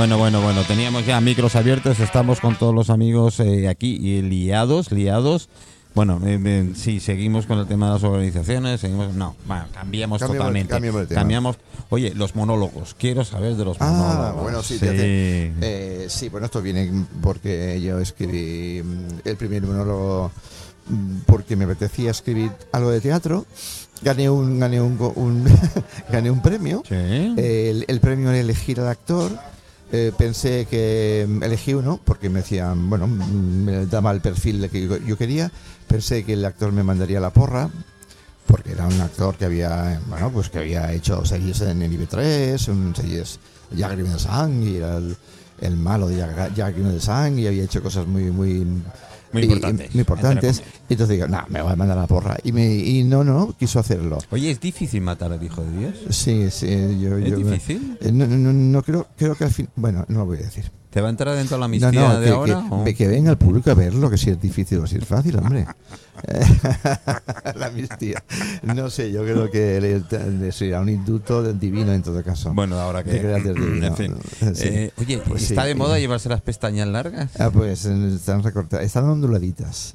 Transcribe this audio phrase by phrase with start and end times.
[0.00, 4.22] Bueno, bueno, bueno, teníamos ya micros abiertos, estamos con todos los amigos eh, aquí y
[4.22, 5.50] liados, liados.
[5.94, 10.22] Bueno, eh, eh, sí, seguimos con el tema de las organizaciones, seguimos, no, bueno, cambiamos,
[10.22, 11.14] Cambiamos- totalmente.
[11.14, 11.56] cambiamos.
[11.90, 14.42] Oye, los monólogos, quiero saber de los Ah, monólogos.
[14.42, 14.86] bueno, sí, sí.
[14.88, 16.90] Eh, sí, bueno, esto viene
[17.20, 20.30] porque yo escribí mm, el primer monólogo
[20.88, 23.44] mm, porque me apetecía escribir algo de teatro.
[24.00, 25.44] Gané un, gané un, un-
[26.10, 26.82] gané un premio.
[26.88, 26.94] Sí.
[26.94, 29.30] El, el premio era elegir al actor.
[29.92, 34.68] Eh, pensé que mm, elegí uno porque me decían, bueno, mm, me daba el perfil
[34.70, 35.50] que yo, quería.
[35.88, 37.68] Pensé que el actor me mandaría la porra
[38.46, 42.68] porque era un actor que había, bueno, pues que había hecho series en el IB3,
[42.68, 43.38] un series
[43.76, 45.16] Jágrime de Sang y era el,
[45.60, 46.20] el malo de
[46.56, 48.66] Jágrime de Sang y había hecho cosas muy, muy
[49.32, 50.62] Muy y- importantes, muy importantes.
[50.88, 52.36] Y entonces digo, no, me voy a mandar la porra.
[52.42, 54.18] Y, me, y no, no, quiso hacerlo.
[54.30, 55.94] Oye, ¿es difícil matar al hijo de Dios?
[56.10, 56.66] Sí, sí,
[57.00, 57.16] yo...
[57.18, 57.96] ¿Es yo difícil?
[58.00, 59.68] eh, no, no, no, no creo, creo que al fin...
[59.76, 60.70] Bueno, no lo voy a decir.
[60.90, 62.64] ¿Te va a entrar dentro de la No, amnistía no, de que, ahora?
[62.84, 65.36] que- que venga el público a verlo, que si es difícil o si es fácil,
[65.38, 65.64] hombre.
[67.54, 68.22] la amnistía.
[68.62, 70.02] No sé, yo creo que le,
[70.38, 72.52] le será un indulto divino en todo caso.
[72.52, 73.20] Bueno, ahora que.
[73.20, 74.16] En fin.
[74.54, 74.68] Sí.
[74.68, 75.68] Eh, oye, Pues ¿está sí.
[75.68, 77.30] de moda llevarse las pestañas largas?
[77.38, 79.94] Ah, pues están recortadas, están onduladitas.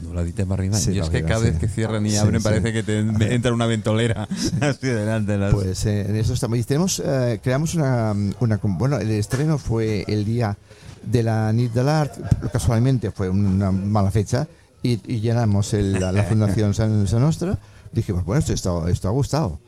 [0.00, 0.76] Onduladitas para arriba.
[0.78, 1.46] Sí, Yo es que cada sí.
[1.50, 2.44] vez que cierran y Sí, abren sí.
[2.44, 2.98] parece que te
[3.34, 4.26] entra una ventolera
[4.60, 5.36] así delante.
[5.38, 5.52] Las...
[5.54, 6.58] Pues eh, en eso estamos.
[6.58, 8.58] Y tenemos, eh, creamos una, una.
[8.62, 10.56] Bueno, el estreno fue el día
[11.04, 12.14] de la Nit del Art,
[12.52, 14.46] casualmente fue una mala fecha,
[14.82, 17.58] y, y llenamos el- la, la Fundación San, San Nostra.
[17.92, 19.58] Dijimos, bueno, esto, esto, esto ha gustado.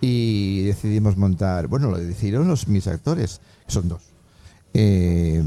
[0.00, 4.02] Y decidimos montar, bueno, lo decidieron los, mis actores, que son dos.
[4.74, 5.42] Eh,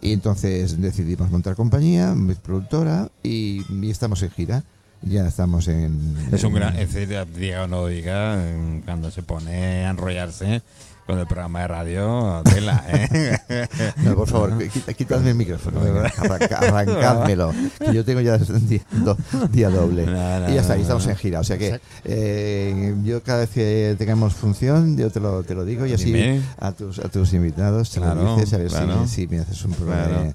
[0.00, 4.64] y entonces decidimos montar compañía, productora, y, y estamos en gira.
[5.02, 6.16] Ya estamos en.
[6.32, 8.42] Es un gran, es decir, diga o no diga,
[8.84, 10.62] cuando se pone a enrollarse
[11.06, 13.38] con el programa de radio, tela, ¿eh?
[14.04, 14.58] No, por favor,
[14.96, 19.16] quitadme el micrófono, venga, arranca- arrancádmelo, que yo tengo ya día, do-
[19.52, 20.04] día doble.
[20.06, 21.40] No, no, y ya está, no, y estamos en gira.
[21.40, 25.64] O sea que eh, yo cada vez que tengamos función, yo te lo, te lo
[25.64, 26.42] digo y así Dime.
[26.58, 29.06] a tus, a tus invitados te Claro, lo dices, a ver si- claro.
[29.06, 30.22] si, me haces un programa Claro.
[30.24, 30.34] de,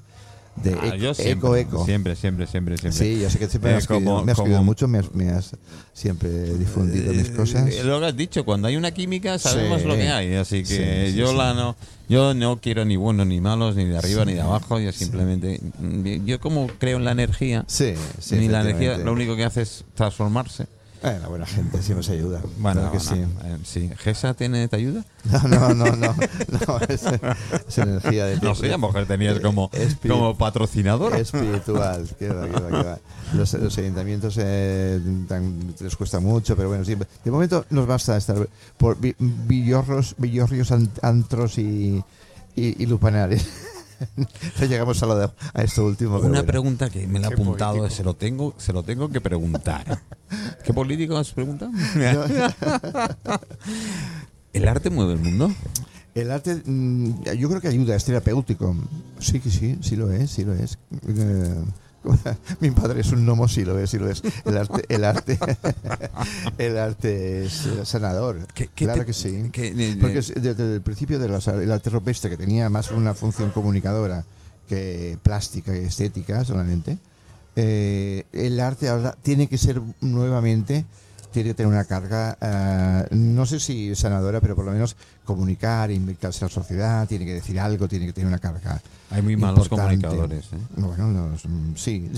[0.56, 1.84] de Ah, eco, eco, siempre, eco.
[1.86, 2.98] siempre, siempre, siempre, siempre.
[3.16, 4.98] Sí, yo sé que siempre Eh, me has, como- me has escrito como- mucho, me
[4.98, 5.52] has, me has
[5.94, 7.68] siempre difundido mis cosas.
[7.70, 9.88] Eh, lo que has dicho, cuando hay una química sabemos Sí.
[9.88, 11.74] lo que hay, así que Sí, sí, yo la no,
[12.08, 15.58] yo no quiero ni buenos ni malos, ni de arriba ni de abajo, yo simplemente,
[16.26, 18.36] yo como creo en la energía, Sí, sí.
[18.36, 20.66] ni la energía lo único que hace es transformarse.
[21.04, 22.40] Eh, la buena gente siempre se ayuda.
[22.58, 23.20] Bueno, Claro que no, sí.
[23.44, 23.90] eh, sí.
[23.98, 25.04] ¿Gesa tiene, te ayuda?
[25.24, 27.02] No, no, no, no, no es,
[27.68, 31.16] es energía de No sé, a mejor tenías como, Espíritu- como patrocinador.
[31.16, 32.08] espiritual.
[32.18, 32.98] qué va, qué va, qué va.
[33.34, 38.16] Los, los ayuntamientos eh, tan- les cuesta mucho, pero bueno, sí, de momento nos basta
[38.16, 42.02] estar por vi- villorros, villorrios an- antros y,
[42.54, 43.44] y, y lupanares.
[44.60, 46.16] No llegamos a, lo de- a esto último.
[46.18, 46.44] Una bueno.
[46.46, 47.96] pregunta que me la he Qué apuntado, político.
[47.96, 50.00] se lo tengo, se lo tengo que preguntar.
[50.64, 51.70] ¿Qué político has preguntado?
[54.52, 55.50] ¿El arte mueve el mundo?
[56.14, 58.76] El arte, mm, yo creo que ayuda, es terapéutico.
[59.18, 60.78] Sí, que sí, sí lo es, sí lo es.
[62.04, 64.22] Eh, mi padre es un gnomo, sí lo es, sí lo es.
[64.44, 65.38] El arte, el arte,
[66.58, 68.46] el arte es eh, sanador.
[68.54, 69.50] ¿Qué- qué claro te- que sí.
[69.54, 74.24] eh, Porque es- desde el principio del arte rupestre, que tenía más una función comunicadora
[74.68, 76.98] que plástica y estética solamente,
[77.56, 80.84] eh, el arte ahora tiene que ser nuevamente,
[81.32, 84.94] tiene que tener una carga, eh, no sé si sanadora, pero por lo menos
[85.24, 88.80] comunicar, invitarse a la sociedad, tiene que decir algo, tiene que tener una carga.
[89.10, 90.06] Hay muy malos importante.
[90.06, 90.44] comunicadores.
[90.52, 90.58] ¿eh?
[90.76, 92.10] Bueno, mm, sí.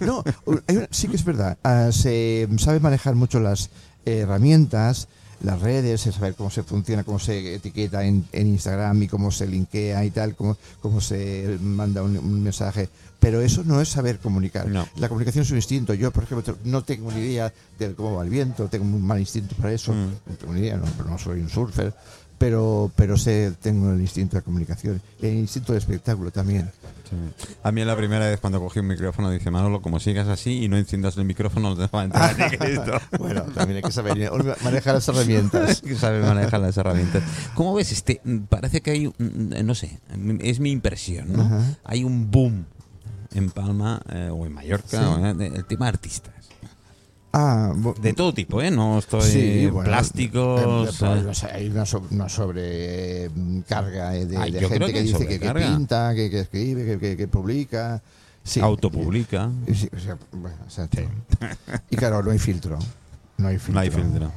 [0.00, 0.22] No,
[0.68, 1.56] hay una- sí que es verdad.
[1.64, 3.70] Ah, se sabe manejar mucho las
[4.04, 5.08] herramientas,
[5.42, 9.46] las redes, saber cómo se funciona, cómo se etiqueta en, en Instagram y cómo se
[9.46, 12.88] linkea y tal, cómo, cómo se manda un, un mensaje.
[13.20, 14.68] Pero eso no es saber comunicar.
[14.68, 14.86] No.
[14.96, 15.92] La comunicación es un instinto.
[15.94, 19.18] Yo, por ejemplo, no tengo ni idea de cómo va el viento, tengo un mal
[19.18, 19.92] instinto para eso.
[19.92, 20.06] Mm.
[20.26, 21.92] No tengo ni idea, no, pero no soy un surfer.
[22.38, 26.70] Pero, pero sé, tengo el instinto de comunicación, el instinto de espectáculo también.
[27.10, 27.16] Sí.
[27.64, 30.68] A mí la primera vez cuando cogí un micrófono dice Manolo, como sigas así y
[30.68, 32.92] no enciendas el micrófono, no te va a entrar ni Cristo.
[33.18, 34.30] Bueno, también hay que saber
[34.62, 35.80] manejar las herramientas.
[35.82, 37.24] que sabe manejar las herramientas.
[37.56, 38.20] ¿Cómo ves este?
[38.48, 39.98] Parece que hay, un- no sé,
[40.38, 41.42] es mi impresión, ¿no?
[41.42, 41.76] Ajá.
[41.82, 42.66] Hay un boom
[43.34, 45.04] en Palma eh, o en Mallorca, Sí.
[45.04, 46.34] o, de- el tema de artistas.
[47.32, 48.70] Ah, De todo tipo, ¿eh?
[48.70, 50.60] No estoy Sí, bueno, plásticos.
[50.60, 55.26] eh, pero eh, hay una, so- una sobrecarga eh, de, Ay, de gente que dice
[55.26, 58.00] que, que pinta, que, que escribe, que, que- que publica.
[58.42, 58.60] Sí.
[58.60, 59.50] autopublica.
[59.74, 60.56] Sí, o sea, bueno.
[61.90, 62.78] Y claro, no hay filtro.
[63.38, 63.74] No hay filtro.
[63.74, 64.32] No hay filtro.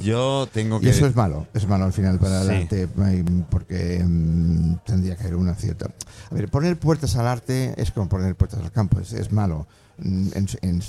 [0.00, 0.90] Yo tengo Y que.
[0.90, 2.48] eso es malo, es malo al final para Sí.
[2.50, 5.86] el arte, eh, porque mm, tendría que haber una cierta...
[6.30, 9.66] A ver, poner puertas al arte es como poner puertas al campo, es, es malo,
[9.98, 10.82] Mm, en- en-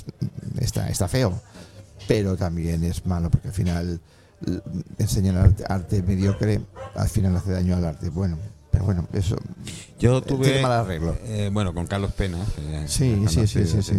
[0.59, 1.39] está, está feo,
[2.07, 3.99] pero también es malo porque al final
[4.47, 4.61] l-
[4.97, 6.61] enseñar arte, arte mediocre
[6.95, 8.37] al final hace daño al arte bueno.
[8.73, 9.37] Pero bueno, eso
[9.99, 10.61] Yo tiene tuve.
[10.63, 11.15] mal arreglo.
[11.25, 12.39] eh, bueno, con Carlos Pena.
[12.55, 13.93] que Sí, sí, sí, sí,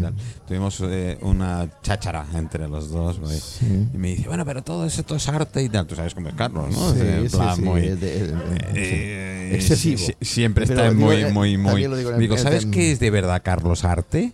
[0.48, 3.20] Tuvimos eh, una cháchara entre los dos.
[3.60, 3.86] Sí.
[3.94, 5.86] Y me dice, bueno, pero todo esto es arte y tal.
[5.86, 6.92] Tú sabes cómo es Carlos, ¿no?
[6.92, 7.82] Sí, en plan muy.
[7.82, 8.34] de-
[8.74, 9.50] eh.
[9.54, 10.02] Excesivo.
[10.20, 11.80] siempre Pero está digo, muy, eh, muy, muy.
[11.82, 14.32] digo Digo, ¿sabes qué es de verdad Carlos arte?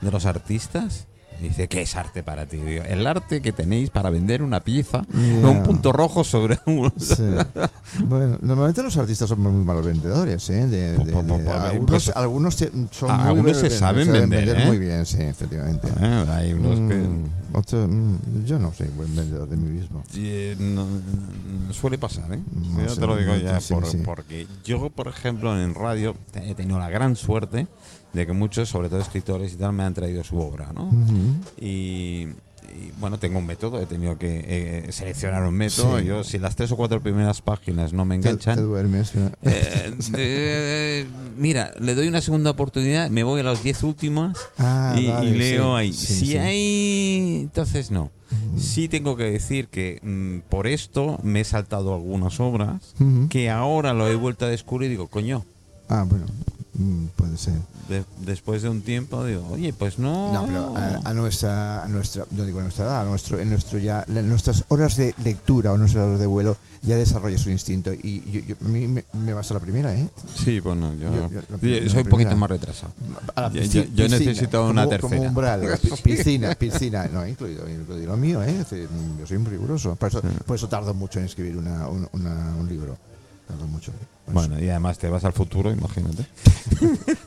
[0.00, 1.06] De los artistas.
[1.42, 2.56] Dice, ¿qué es arte para ti?
[2.58, 6.92] Digo, el arte que tenéis para vender una pieza con un punto rojo sobre un.
[6.98, 7.22] Sí.
[8.06, 10.66] Bueno, normalmente los artistas son muy malos vendedores, ¿eh?
[10.66, 14.10] De- de- po- po- de- algunos, pues- algunos se- son Ah, muy algunos se saben
[14.12, 14.66] vender, ¿eh?
[14.66, 15.88] muy bien, sí, efectivamente.
[16.00, 16.96] Eh, hay unos que.
[16.96, 17.24] Mm,
[17.54, 20.02] otro- mm, yo no soy buen vendedor de mí mismo.
[20.14, 20.86] Eh, no,
[21.72, 22.40] suele pasar, ¿eh?
[22.54, 26.54] No yo te lo digo ya, sí, por- porque yo, por ejemplo, en radio he
[26.54, 27.66] tenido la gran suerte
[28.12, 30.90] de que muchos, sobre todo escritores y tal, me han traído su obra, ¿no?
[31.60, 32.26] Y,
[32.74, 34.44] y, bueno, tengo un método, he tenido que
[34.86, 35.98] eh, seleccionar un método.
[35.98, 36.04] Sí.
[36.06, 39.14] Yo, si las tres o cuatro primeras páginas no me Te, te enganchan, duermes.
[39.14, 39.30] ¿no?
[39.42, 41.06] eh, eh,
[41.36, 45.72] mira, le doy una segunda oportunidad, me voy a las diez últimas Ah, y, leo
[45.76, 45.92] sí, ahí.
[45.92, 47.40] sí, si hay.
[47.42, 48.10] Entonces no.
[48.56, 52.94] Sí tengo que decir que mm, por esto me he saltado algunas obras
[53.28, 55.44] que ahora lo he vuelto a descubrir y digo, coño,
[55.88, 56.24] Ah, bueno,
[56.74, 57.54] mm, puede ser.
[57.88, 60.32] de- después de un tiempo digo, oye, pues no.
[60.32, 63.50] No, pero a, a nuestra, a nuestra, no digo a nuestra edad, a nuestro, en
[63.50, 67.52] nuestro ya, en nuestras horas de lectura o nuestras horas de vuelo ya desarrollas un
[67.52, 70.08] instinto y yo, yo- a mí me, me basta la primera, ¿eh?
[70.34, 71.40] Sí, bueno, yo, Yo- yo-
[71.84, 72.92] la soy un poquito más retrasado.
[73.36, 75.16] A la Yo- necesito una tercera.
[75.16, 78.64] Como umbral, pi- piscina, piscina, no, incluido, incluido lo mío, ¿eh?
[79.20, 82.54] Yo soy muy riguroso, por eso, por eso tardo mucho en escribir una, un, una-
[82.58, 82.96] un libro.
[83.52, 83.92] Tardo mucho.
[83.92, 84.32] Por eso.
[84.48, 86.26] Bueno, y además te vas al futuro, imagínate.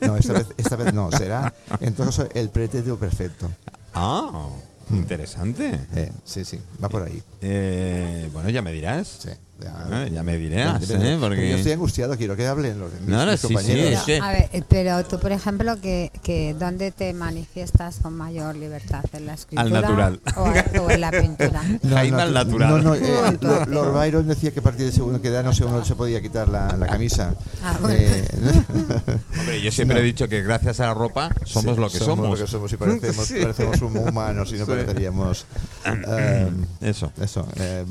[0.06, 3.50] No, esta vez, esta vez no, será en todo caso el pretérito perfecto.
[3.94, 4.48] Ah,
[4.90, 5.80] interesante.
[5.94, 7.22] Eh, sí, sí, va por ahí.
[7.40, 9.08] Eh, bueno, ya me dirás.
[9.20, 9.30] Sí,
[9.60, 10.88] ya, Eh, ya me dirás.
[10.90, 11.16] ¿eh?
[11.20, 14.02] Porque yo estoy angustiado, quiero que hablen los mis, No, no, mis sí, compañeros.
[14.22, 19.04] A ver, eh, pero tú, por ejemplo, que, que ¿dónde te manifiestas con mayor libertad?
[19.12, 19.68] ¿En la escritura?
[19.80, 20.20] natural.
[20.36, 20.42] O,
[20.82, 21.62] o en la pintura?
[21.90, 22.68] Jaime al natural.
[22.70, 23.38] No, no, eh,
[23.68, 26.20] Lord, Byron decía que a partir de segundo que edad no sé, uno se podía
[26.20, 27.34] quitar la, la camisa.
[27.62, 27.96] Ah, bueno.
[27.98, 28.24] Eh,
[29.38, 30.02] Hombre, yo siempre No.
[30.02, 32.38] he dicho que gracias a la ropa somos sí, lo que somos.
[32.38, 33.34] lo que somos y parecemos, Sí.
[33.40, 34.70] parecemos hum- humanos y no Sí.
[34.70, 35.46] pareceríamos.
[36.80, 37.12] Eso.
[37.20, 37.84] Eso, eh.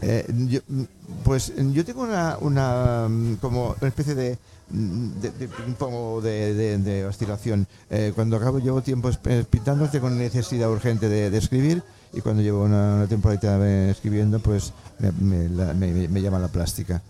[0.00, 0.60] Eh, yo,
[1.24, 4.38] pues yo tengo una, una mm, como una especie de
[4.70, 7.66] mm, de, de ping-pong o de, de- de oscilación.
[7.90, 11.82] Eh, cuando acabo llevo tiempo eh, pintando tengo necesidad urgente de, escribir
[12.12, 16.38] y cuando llevo una, una temporadita eh, escribiendo pues me, me, la- me- me llama
[16.38, 17.00] la plástica.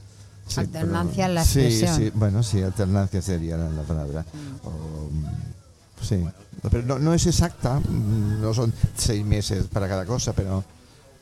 [0.47, 1.97] Sí, Alternancia pero- en la expresión.
[1.97, 4.25] sí, bueno, sí, alternancia sería la, la palabra.
[4.65, 6.23] O, mm, sí,
[6.71, 10.63] pero no, no es exacta, no son seis meses para cada cosa, pero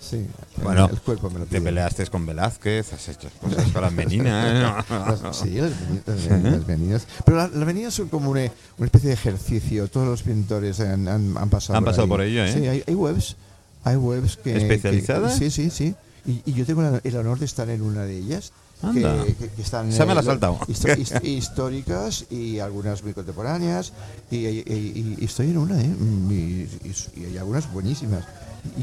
[0.02, 0.26] sí,
[0.62, 4.84] Bueno, el cuerpo me lo Te peleaste con Velázquez, has hecho cosas con las meninas.
[4.90, 7.06] Las- sí, las, meni- las- las meninas.
[7.24, 8.42] Pero la- las meninas son como una,
[8.78, 9.88] una especie de ejercicio.
[9.88, 12.08] Todos los pintores han, han- han pasado, Han por, pasado ahí.
[12.10, 12.52] por ello, ¿eh?
[12.52, 13.36] Sí, hay, hay webs.
[13.84, 14.56] Hay webs que.
[14.56, 15.38] ¿Especializadas?
[15.38, 15.94] que- sí, sí, sí.
[16.26, 18.52] Y, y yo tengo la- el honor de estar en una de ellas.
[18.82, 19.24] Anda.
[19.24, 23.92] Que, que- que están Esa me la hist- históricas y algunas muy contemporáneas.
[24.30, 25.86] Y, y- y- y estoy en una, ¿eh?
[26.30, 28.24] Y- y hay algunas buenísimas.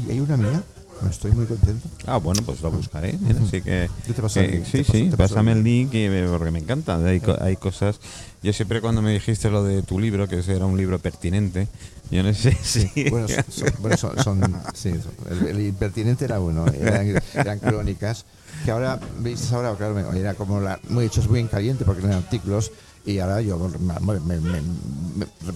[0.06, 0.62] Y hay una mía.
[1.08, 1.88] Estoy muy contento.
[2.06, 3.16] Ah, bueno, pues lo buscaré.
[3.20, 5.34] Mira, así que, Yo te paso el que- link, sí, te paso- sí, te paso
[5.34, 6.96] pásame el link y, eh, porque me encanta.
[7.04, 7.98] Hay, co- hay cosas.
[8.42, 11.68] Yo siempre cuando me dijiste lo de tu libro, que ese era un libro pertinente,
[12.10, 13.08] yo no sé si.
[13.08, 18.24] Bueno, son, bueno, son, son- sí, son- el, el impertinente era uno, eran, eran crónicas,
[18.64, 22.02] que ahora, veis, ahora, claro, me- era como la, muy hechos muy en caliente porque
[22.04, 22.72] eran artículos,
[23.06, 24.62] y ahora yo me, me, me-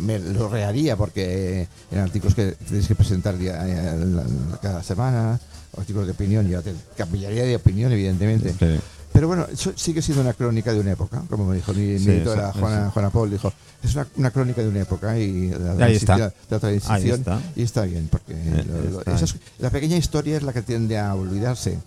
[0.01, 4.23] me- lo reharía porque eran artículos que tenéis que presentar día- eh,
[4.63, 5.39] cada semana,
[5.77, 8.55] artículos de opinión, yo te cambiaría de opinión, evidentemente.
[8.59, 8.81] Sí.
[9.13, 12.51] Pero bueno, eso sigue siendo una crónica de una época, como me dijo mi, editora
[12.51, 12.91] eso, Juana, eso.
[12.91, 16.17] Juana Paul, dijo, es una, una crónica de una época y la, Ahí está.
[16.17, 17.41] transición- de la transición, está.
[17.55, 19.15] y está bien, porque Eh, lo- está.
[19.15, 21.79] esas- la pequeña historia es la que tiende a olvidarse.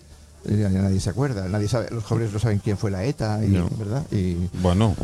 [0.46, 3.70] Nadie se acuerda, nadie sabe, los jóvenes no saben quién fue la ETA, y, No.
[3.78, 4.04] ¿verdad?
[4.14, 4.96] Y, Bueno,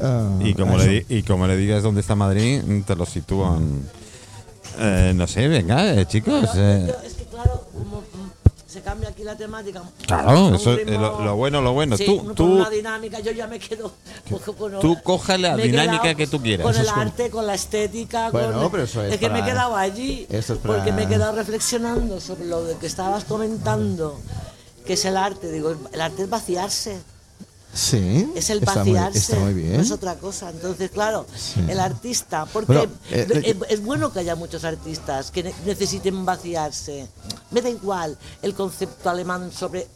[0.00, 3.82] ah, y como, le, di- y como le digas dónde está Madrid, te lo sitúan.
[4.78, 6.48] Eh, no sé, venga, eh, chicos.
[6.52, 8.30] Pero, eh, es que claro, como, mm,
[8.66, 9.82] se cambia aquí la temática.
[10.06, 11.96] Claro, eso es ritmo- lo, lo bueno, lo bueno.
[11.98, 13.92] Sí, tú, con tú, una dinámica, yo ya me quedo.
[14.56, 16.64] con- tú coge la dinámica que tú quieras.
[16.64, 18.30] Con el es arte, con la estética.
[18.30, 20.26] Bueno, con, pero eso es que me he quedado allí.
[20.30, 24.18] Eso es para- Porque me he quedado reflexionando sobre lo de que estabas comentando,
[24.86, 25.52] que es el arte.
[25.52, 26.98] Digo, el arte es vaciarse.
[27.74, 28.30] Sí.
[28.36, 29.76] Es el está muy- vaciarse, Está muy bien.
[29.76, 30.50] no es otra cosa.
[30.50, 31.26] Entonces, claro,
[31.68, 35.54] el artista, porque Bueno, eh, es, eh, es bueno que haya muchos artistas que ne-
[35.64, 37.08] necesiten vaciarse.
[37.50, 39.88] Me da igual el concepto alemán sobre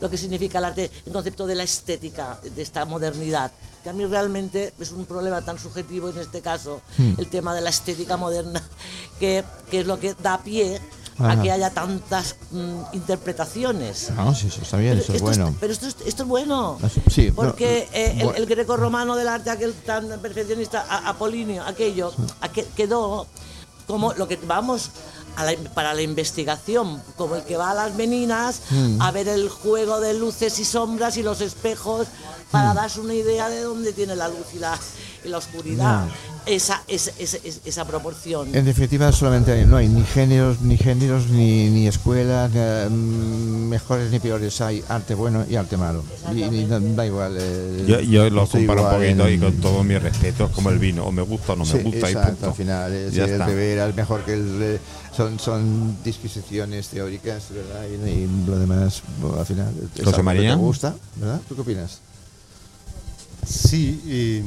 [0.00, 3.50] lo que significa el arte, el concepto de la estética, de esta modernidad,
[3.82, 7.14] que a mí realmente es un problema tan subjetivo en este caso, Hmm.
[7.18, 8.62] el tema de la estética moderna,
[9.18, 10.80] que, que es lo que da pie
[11.18, 11.42] a Ajá.
[11.42, 14.10] que haya tantas mm, interpretaciones.
[14.16, 15.54] No, sí, sí, está bien, eso es bueno.
[15.60, 16.78] pero esto es, esto es bueno.
[16.82, 21.62] Ah, sí, porque no, eh, el, el greco-romano del arte, aquel tan perfeccionista, a- Apolinio,
[21.64, 23.26] aquello, aquel- quedó
[23.86, 24.90] como lo que vamos
[25.36, 29.00] a la- para la investigación, como el que va a las meninas Mm.
[29.00, 32.06] a ver el juego de luces y sombras y los espejos
[32.48, 32.52] Mm.
[32.52, 34.78] para darse una idea de dónde tiene la luz y la,
[35.24, 36.06] y la oscuridad.
[36.46, 38.54] Esa, esa, esa, esa proporción.
[38.54, 42.88] En definitiva, solamente hay- no hay ni géneros, ni géneros, ni, ni escuelas, ni, eh,
[42.88, 44.60] mm, mejores ni peores.
[44.60, 46.04] Hay arte bueno y arte malo.
[46.32, 47.36] Y, y da, da igual.
[47.36, 50.70] eh, Yo, yo lo comparo un poquito en- y con todo mi respeto, es como
[50.70, 52.46] el vino, o me gusta o no me Sí, gusta y exacto, punto.
[52.46, 53.46] al final es Ya el está.
[53.46, 54.78] beber es mejor que el eh,
[55.16, 59.72] son son disquisiciones teóricas verdad y, y lo demás bueno, al final
[60.04, 60.50] José María.
[60.50, 61.98] te gusta verdad tú qué opinas
[63.46, 64.42] Sí, y,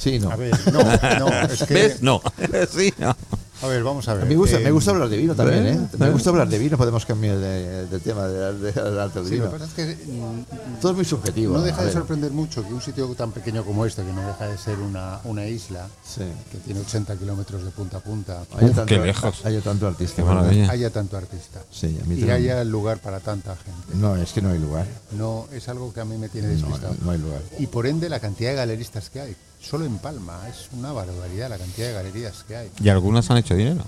[0.00, 0.82] sí no a ver, no,
[1.18, 2.02] no, es que, ¿Ves?
[2.02, 2.22] No.
[2.76, 3.16] sí, no.
[3.62, 4.26] A ver, vamos a ver.
[4.26, 5.72] me gusta, eh, me gusta hablar de vino también, ¿eh?
[5.72, 5.96] ¿eh?
[5.98, 9.34] Me gusta hablar de vino, podemos cambiar de, tema del de, del arte del Sí,
[9.34, 9.44] vino.
[9.46, 11.54] lo que pasa es que mm, Todo es muy subjetivo.
[11.58, 14.46] no deja de sorprender mucho que un sitio tan pequeño como este, que no deja
[14.48, 16.22] de ser una, una isla, Sí.
[16.50, 19.44] que tiene 80 kilómetros de punta a punta, Haya Uf, tanto, qué lejos.
[19.44, 20.22] Haya tanto artista.
[20.70, 22.30] Haya tanto artista Sí, a mí y también.
[22.30, 23.94] haya lugar para tanta gente.
[23.94, 24.86] No, es que no hay lugar.
[25.12, 26.94] No, es algo que a mí me tiene No, despistado.
[27.02, 27.42] no hay lugar.
[27.58, 29.36] Y por ende la cantidad de galeristas que hay.
[29.60, 32.70] Solo en Palma es una barbaridad la cantidad de galerías que hay.
[32.82, 33.84] Y algunas han hecho dinero.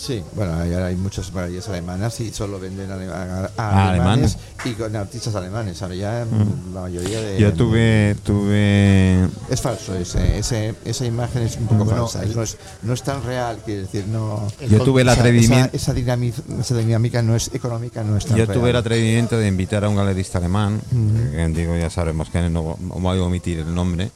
[0.00, 4.38] Sí, bueno, hay, hay muchas maravillas alemanas y solo venden ale- a, Ah, alemanes, alemanes.
[4.64, 5.82] y con artistas alemanes.
[5.82, 7.40] Ahora ya mm, la mayoría de.
[7.40, 12.24] Yo tuve, tuve Es falso, ese, ese, esa imagen es un poco Bueno, falsa.
[12.32, 14.46] no, es, no es tan real, quiere decir, no.
[14.70, 18.24] yo tuve el esa- atrevimiento, Esa, esa, dinámica, esa dinámica no es económica, no es
[18.26, 18.56] tan yo real.
[18.56, 22.76] tuve el atrevimiento de invitar a un galerista alemán, que digo ya sabemos que no
[22.78, 24.12] voy a omitir el nombre,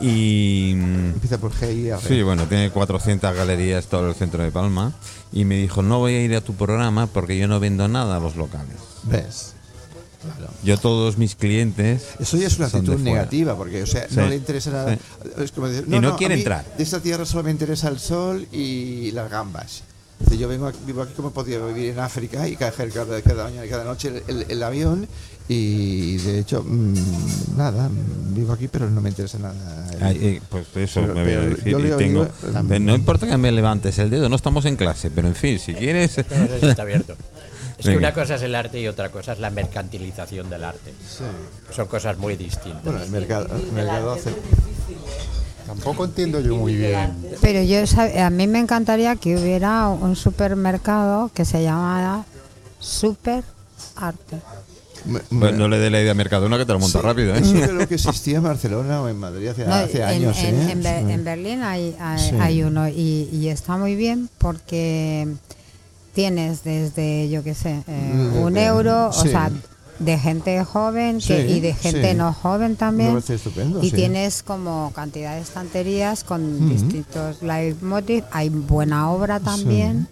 [0.00, 1.98] y mm, Empieza por G.
[2.06, 4.92] Sí, bueno, tiene 400 galerías todo el centro de Palma
[5.32, 8.16] y me dijo, no voy a ir a tu programa porque yo no vendo nada
[8.16, 8.76] a los locales.
[9.04, 9.54] ¿Ves?
[10.22, 10.52] Claro.
[10.64, 12.02] Yo todos mis clientes...
[12.18, 14.94] Eso ya es una actitud negativa, porque o sea, Sí, no le interesa nada.
[14.96, 15.00] sí.
[15.38, 16.64] Es como decir, Y no a quiere entrar.
[16.76, 19.82] De esta tierra solo me interesa el sol y las gambas.
[20.36, 23.64] Yo vengo aquí, vivo aquí como podía vivir en África y coger cada, cada mañana
[23.64, 25.06] y cada noche el, el- el avión
[25.48, 26.94] y de hecho, mm,
[27.56, 27.88] nada,
[28.30, 29.54] vivo aquí pero no me interesa nada.
[30.00, 31.68] Ay, eh, pues eso Pero- me voy a decir.
[31.78, 32.28] y tengo- eh,
[32.68, 35.58] Pero no importa que me levantes el dedo, no estamos en clase, pero en fin,
[35.58, 36.18] si quieres...
[36.62, 37.14] Está abierto.
[37.78, 38.08] Es que Venga.
[38.08, 40.92] una cosa es el arte y otra cosa es la mercantilización del arte.
[41.08, 41.22] Sí.
[41.74, 42.82] Son cosas muy distintas.
[42.82, 44.30] Bueno, el mercado, el mercado hace...
[45.64, 47.12] Tampoco entiendo yo muy bien.
[47.40, 47.78] Pero yo
[48.20, 52.24] a mí me encantaría que hubiera un supermercado que se llamara
[52.80, 53.44] Super
[53.96, 54.38] Arte.
[55.08, 57.34] Me- Pues no le dé la idea a Mercadona que te lo monta Sí, rápido,
[57.34, 57.38] ¿eh?
[57.40, 60.38] Eso creo que existía en Barcelona o en Madrid hace, No, hace en, años.
[60.38, 60.72] en- ¿eh?
[60.72, 61.12] en Ber- Sí.
[61.12, 62.36] en Berlín hay, hay, Sí.
[62.40, 65.26] hay uno y, y está muy bien porque
[66.14, 69.28] tienes desde, yo qué sé, eh, Mm, un euro, sí.
[69.28, 69.50] o sea,
[69.98, 72.16] de gente joven que- y de gente sí.
[72.16, 73.18] no joven también.
[73.82, 73.96] y sí.
[73.96, 76.68] tienes como cantidad de estanterías con Ujú.
[76.68, 78.24] distintos leitmotiv.
[78.30, 80.06] Hay buena obra también.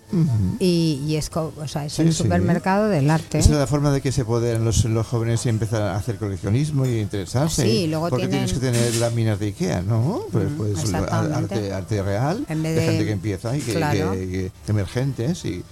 [0.58, 3.38] Y, y es, co- o sea, es el supermercado del arte.
[3.38, 6.86] Esa es la forma de que se puedan los, los jóvenes empezar a hacer coleccionismo
[6.86, 7.62] y interesarse.
[7.62, 10.22] Sí, y luego Porque tienes que tener láminas de Ikea, ¿no?
[10.32, 11.54] Pues, Mm, pues exactamente.
[11.54, 14.12] arte, arte real, En vez de, de- gente que empieza y que, Claro.
[14.12, 15.62] que- que- emergentes y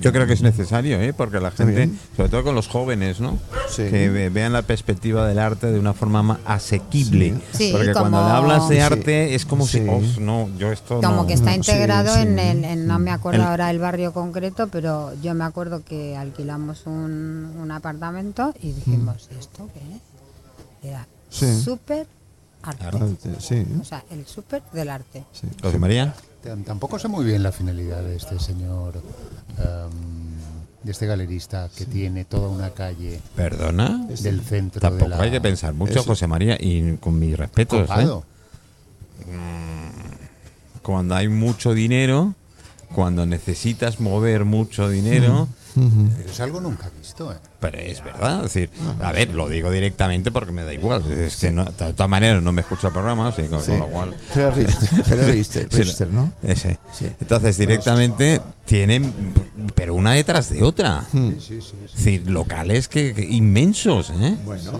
[0.00, 1.12] Yo creo que es necesario, ¿eh?
[1.12, 3.38] porque la gente, sobre todo con los jóvenes, ¿no?
[3.68, 3.82] Sí.
[3.90, 7.34] que ve- vean la perspectiva del arte de una forma más asequible.
[7.52, 7.66] Sí.
[7.66, 8.80] Sí, porque cuando le hablas de Sí.
[8.80, 9.78] arte es como Sí.
[9.80, 11.26] si, "Oh, no, yo esto Como no".
[11.26, 12.20] que está integrado sí.
[12.20, 15.82] en, el, en- no me acuerdo El- ahora el barrio concreto, pero yo me acuerdo
[15.84, 20.90] que alquilamos un, un apartamento y dijimos, ¿y esto qué es?
[20.92, 21.60] Era Sí.
[21.62, 22.06] súper
[22.68, 22.86] arte.
[22.86, 23.64] arte, sí.
[23.80, 25.24] O sea, el súper del arte.
[25.32, 25.46] sí.
[25.62, 26.14] José María.
[26.66, 28.96] Tampoco sé muy bien la finalidad de este señor,
[29.58, 30.34] em,
[30.82, 34.06] de este galerista que tiene toda una calle Perdona.
[34.20, 35.22] del centro Tampoco de la...
[35.22, 36.04] hay que pensar mucho, Eso.
[36.04, 37.80] José María, y con mis respetos.
[37.80, 37.86] ¿eh?
[37.86, 38.24] Copado.
[40.82, 42.34] Cuando hay mucho dinero,
[42.94, 45.48] cuando necesitas mover mucho dinero.
[45.74, 47.36] Pero es algo nunca visto, ¿eh?
[47.58, 48.70] Pero es verdad, es decir,
[49.02, 51.02] a ver, lo digo directamente porque me da igual.
[51.10, 53.70] Es que no- de todas maneras no me escucho el programa, así, con, Sí.
[53.72, 54.14] con lo cual.
[54.32, 55.68] Gerard Richter,
[56.12, 56.32] ¿no?
[56.44, 56.78] Ese.
[56.92, 57.06] Sí.
[57.20, 59.12] Entonces, directamente tienen,
[59.74, 61.04] pero una detrás de otra.
[61.12, 61.30] Hmm.
[61.40, 61.76] Sí, sí, sí.
[61.86, 64.36] Es decir, locales que, que inmensos, ¿eh?
[64.44, 64.78] Bueno,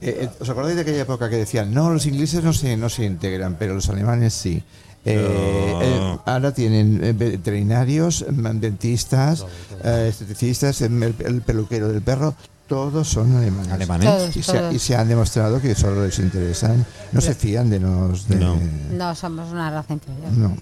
[0.00, 2.88] eh, eh, ¿os acordáis de aquella época que decían, no, los ingleses no se, no
[2.90, 4.62] se integran, pero los alemanes sí?
[5.04, 9.46] Eh, eh, ahora tienen eh, veterinarios, mm, dentistas,
[9.82, 12.34] eh, esteticistas, em, el, el peluquero del perro,
[12.66, 13.72] todos son alemanes.
[13.72, 14.06] Alemanes.
[14.06, 14.36] Todos.
[14.36, 18.28] Y se, y se han demostrado que solo les interesan, no se fían de nos.
[18.28, 18.56] De, No.
[18.92, 20.30] No somos una raza inferior.
[20.32, 20.56] no.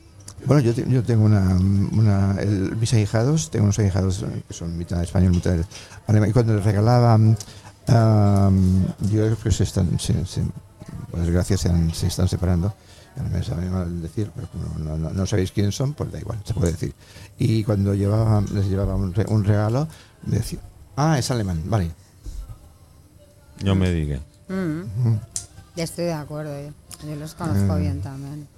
[0.44, 4.76] Bueno, yo, yo tengo una, una el- mis ahijados, tengo unos ahijados eh, que son
[4.78, 5.56] mitad español, mitad
[6.06, 6.30] alemán.
[6.30, 7.36] Y cuando les regalaban,
[7.88, 10.44] yo creo que se están, se, se-
[11.10, 12.72] por desgracia, se, han- se están separando.
[13.16, 16.18] Ahora me sabe mal decir, pero como no, no- no sabéis quién son, pues da
[16.20, 16.94] igual, se puede decir.
[17.38, 19.88] Y cuando llevaba, les llevaba un, re- un regalo,
[20.26, 20.58] me decía,
[20.96, 21.90] ah, es alemán, vale.
[23.62, 24.20] Yo me diga.
[24.48, 24.82] Mm.
[25.76, 27.80] Ya estoy de acuerdo, yo, yo los conozco Mm.
[27.80, 28.48] bien también.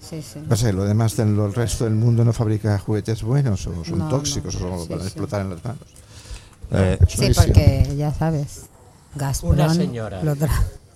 [0.00, 0.42] Sí, sí.
[0.48, 3.98] No sé, lo demás del lo resto del mundo no fabrica juguetes buenos o son
[3.98, 4.66] No, tóxicos no.
[4.66, 5.06] o solo Sí, para sí.
[5.08, 5.82] explotar en las manos.
[6.72, 8.62] Eh, Sí, porque ya sabes,
[9.14, 10.22] Gazprom Una señora.
[10.22, 10.34] lo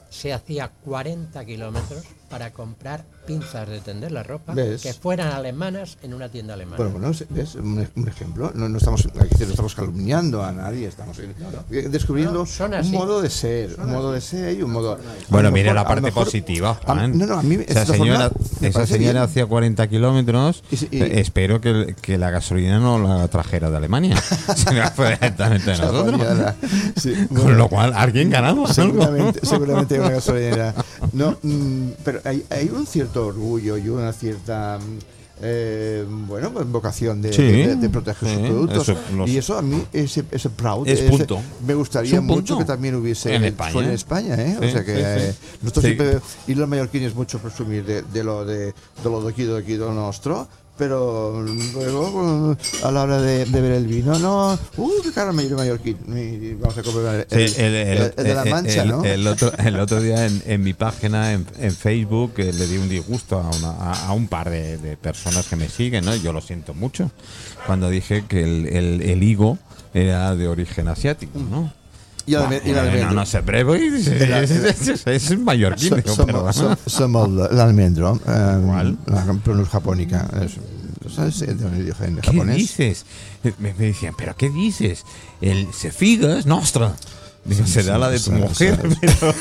[0.09, 4.83] Se hacía 40 kilómetros para comprar pinzas de tender la ropa ¿Ves?
[4.83, 6.77] que fueran alemanas en una tienda alemana.
[6.77, 7.55] Bueno, bueno, ¿ves?
[7.55, 8.53] Un, un ejemplo.
[8.55, 13.23] No, no estamos, no estamos calumniando a nadie, estamos eh, descubriendo No, son un modo
[13.23, 14.99] de ser, un modo de ser y un modo.
[15.31, 17.87] Bueno, a lo mire mejor- la parte mejor- positiva, a- no, no, a mí esa
[17.87, 20.63] señora, esa señora hacía 40 kilómetros.
[20.71, 24.17] Y si- y- Eh, espero que, que la gasolina no la trajera de Alemania,
[24.57, 26.21] sino fue directamente de nosotros.
[26.97, 29.03] sí, Con bueno, lo cual, alguien ganamos algo.
[29.03, 30.75] seguramente, seguramente hay una gasolinera.
[31.13, 31.89] No, mm,
[32.23, 34.79] pero hay, hay un cierto orgullo y una cierta.
[34.79, 34.99] mm,
[35.43, 38.89] eh, bueno, pues vocación de, Sí, de- de proteger sí, sus productos.
[38.89, 41.27] eso, los- y eso a mí, ese, ese proud, Es ese-
[41.67, 42.59] me gustaría mucho punto.
[42.59, 43.81] que también hubiese En España.
[43.81, 44.35] en España.
[44.37, 44.57] ¿eh?
[44.61, 48.45] Sí, o sea que eh, nosotros siempre, y los mallorquines mucho presumir de, de lo
[48.45, 50.47] de, de lo de aquí, de aquí, de lo nuestro.
[50.77, 55.49] Pero luego, a la hora de, de ver el vino, no, uh, qué caro me
[55.49, 55.97] mallorquín.
[56.61, 59.05] Vamos a comprar el, Sí, el, el- el- el de la mancha, ¿no?
[59.05, 62.77] el otro, el otro día en, en mi página, en, en Facebook, eh, le di
[62.79, 66.17] un disgusto a, una- a- a un par de, de personas que me siguen, ¿no?
[66.17, 67.11] Yo lo siento mucho.
[67.67, 69.59] Cuando dije que el, el- el higo
[69.95, 71.73] era de origen asiático, ¿no?
[72.27, 73.43] Y el Buah, alme- y el no, no sé,
[73.75, 75.91] es, es, es- mallorquín.
[76.07, 78.97] So- somos, so- somos el el almendro, eh, ¿Cuál?
[79.07, 80.27] la pronus japónica.
[80.43, 80.57] es-
[81.15, 81.41] ¿Sabes?
[81.41, 82.57] De origen ¿Qué japonés.
[82.57, 83.05] dices?
[83.43, 85.05] Me, me decían, ¿pero qué dices?
[85.43, 86.95] El cefiga es nostra.
[87.45, 88.81] Digo, será la de tu mujer.
[89.01, 89.35] pero-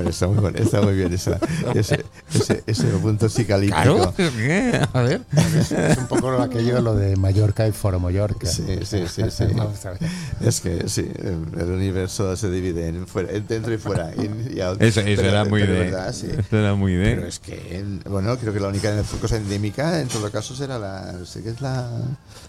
[0.00, 1.38] Bueno, está muy, bueno, está muy bien esa,
[1.74, 3.82] ese, ese, ese punto psicalíptico.
[3.82, 4.80] Claro, ¿qué?
[4.94, 5.20] a ver.
[5.60, 8.46] Es un poco lo aquello lo de Mallorca y Foro Mallorca.
[8.46, 9.44] Sí, sí, sí, sí.
[9.54, 9.98] Vamos a ver.
[10.40, 14.10] Es que sí, el universo se divide en, fuera, en dentro y fuera.
[14.16, 14.80] in y out.
[14.80, 15.78] Eso, eso Pero- era muy pero de.
[15.80, 16.28] verdad, sí.
[16.34, 17.04] Eso era muy de.
[17.16, 21.14] Pero es que, bueno, creo que la única cosa endémica en todo caso será la.
[21.26, 21.90] Sé que es la.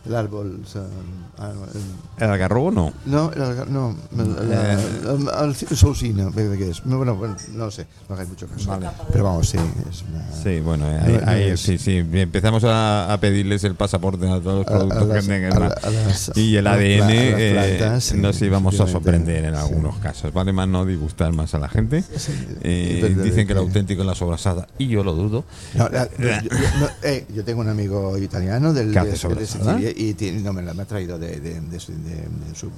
[0.05, 0.61] El árbol.
[0.63, 0.81] o sea,
[1.37, 2.91] ah, no, el- ¿El algarrobo no?
[3.05, 5.55] No, el alga- no, el, la- el,
[6.31, 6.83] creo que es.
[6.83, 8.67] Bueno, bueno, no lo sé, no hagáis mucho caso.
[8.69, 8.87] Vale.
[9.11, 9.57] Pero vamos, sí,
[9.89, 10.31] es una.
[10.43, 11.59] Sí, bueno, ahí, No, no ahí- es.
[11.61, 11.97] sí, sí.
[11.97, 15.59] Empezamos a, a pedirles el pasaporte a todos los productos las- que tengan.
[15.59, 15.75] la-
[16.35, 19.59] y el ADN pla- a las eh, plantas, sí, nos íbamos a sorprender en Sí.
[19.59, 20.33] algunos casos.
[20.33, 22.03] Vale más no disgustar más a la gente.
[22.63, 23.63] Eh, dicen que el qué.
[23.65, 24.67] auténtico es la sobrasada.
[24.77, 25.43] Y yo lo dudo.
[25.75, 29.45] No, la- yo, yo- eh, yo tengo un amigo italiano del, ¿Qué de, de?
[29.45, 31.79] Sicilia y tiene, no, me, la, me ha traído de, de, de, de- de
[32.55, 32.71] su-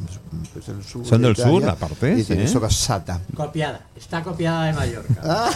[0.54, 2.54] pues el sur Son de del sur, Italia, la parte, Y tiene sí.
[2.54, 3.19] sobrasata.
[3.36, 5.13] Copiada, está copiada de Mallorca.
[5.23, 5.49] Ah,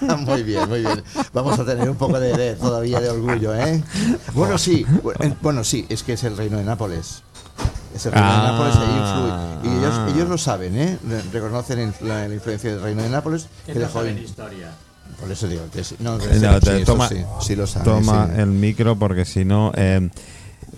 [0.18, 1.02] muy bien, muy bien.
[1.32, 3.82] Vamos a tener un poco de, de- todavía de orgullo, ¿eh?
[4.34, 4.84] Bueno, sí,
[5.42, 7.22] bueno, sí, es que es el reino de Nápoles.
[7.94, 8.42] Es el reino Ah.
[8.42, 9.76] de Nápoles ahí influye.
[9.76, 10.98] Y ellos, ellos lo saben, ¿eh?
[11.08, 13.46] Re- Reconocen la, la influencia del reino de Nápoles.
[13.66, 14.70] Que dejó en- historia.
[15.20, 15.94] por eso digo que sí.
[16.00, 17.84] No, No, sí, eso toma, sí, sí lo saben.
[17.84, 18.40] toma sí.
[18.40, 20.10] el micro porque si no eh,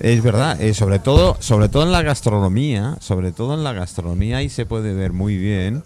[0.01, 4.39] es verdad eh, sobre todo sobre todo en la gastronomía sobre todo en la gastronomía
[4.39, 5.83] ahí se puede ver muy bien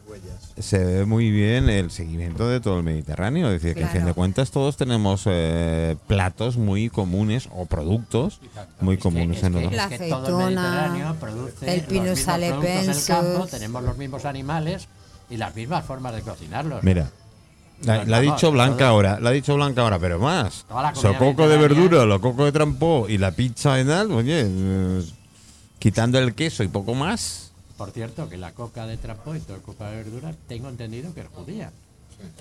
[0.60, 3.50] se ve muy bien el seguimiento de todo el Mediterráneo.
[3.50, 8.40] Es decir que en fin de cuentas todos tenemos eh, platos muy comunes o productos
[8.80, 12.36] muy comunes en los La es que todo el Mediterráneo produce el los Pinus mismos
[12.36, 14.88] productos del campo, tenemos los mismos animales
[15.28, 16.82] y las mismas formas de cocinarlos.
[16.82, 17.10] mira
[17.84, 20.64] la, la ha dicho Blanca todo- ahora, la ha dicho Blanca ahora, pero más.
[20.94, 25.02] Sococo de verdura, lo coco de trampó y la pizza y tal, oye, eh,
[25.78, 27.52] quitando el queso y poco más.
[27.76, 31.20] Por cierto, que la coca de trapo y toda coca de verduras, tengo entendido que
[31.22, 31.70] es judía.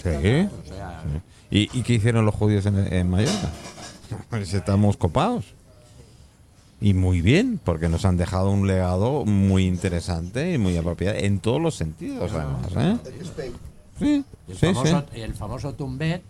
[0.04, 0.10] Sí.
[0.10, 1.02] O sea,
[1.50, 3.50] ¿Y, y qué hicieron los judíos en, en Mallorca?
[4.30, 5.46] Pues estamos copados.
[6.82, 11.40] Y muy bien, porque nos han dejado un legado muy interesante y muy apropiado en
[11.40, 12.72] todos los sentidos, además.
[12.76, 12.98] ¿eh?
[14.00, 15.22] Sí, el, sí, famoso, sí.
[15.22, 16.22] el famoso tumbet.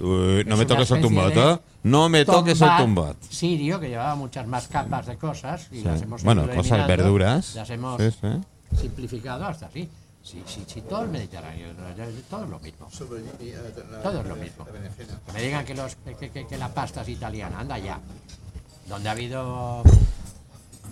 [0.00, 1.58] Uy, no me toques el tumbat, ¿eh?
[1.84, 3.16] No me toques el tumbat.
[3.30, 5.84] Sirio que llevaba muchas más capas de cosas y Sí.
[5.84, 7.54] las hemos Bueno, cosas, verduras.
[7.54, 8.76] Las hemos Sí, sí.
[8.80, 9.88] simplificado hasta así.
[10.24, 11.68] Sí, sí, sí, todo el Mediterráneo,
[12.30, 12.88] todo es lo mismo.
[14.02, 14.64] Todo es lo mismo.
[14.64, 17.98] Que me digan que, los, que, que- que la pasta es italiana, anda ya.
[18.88, 19.82] Donde ha habido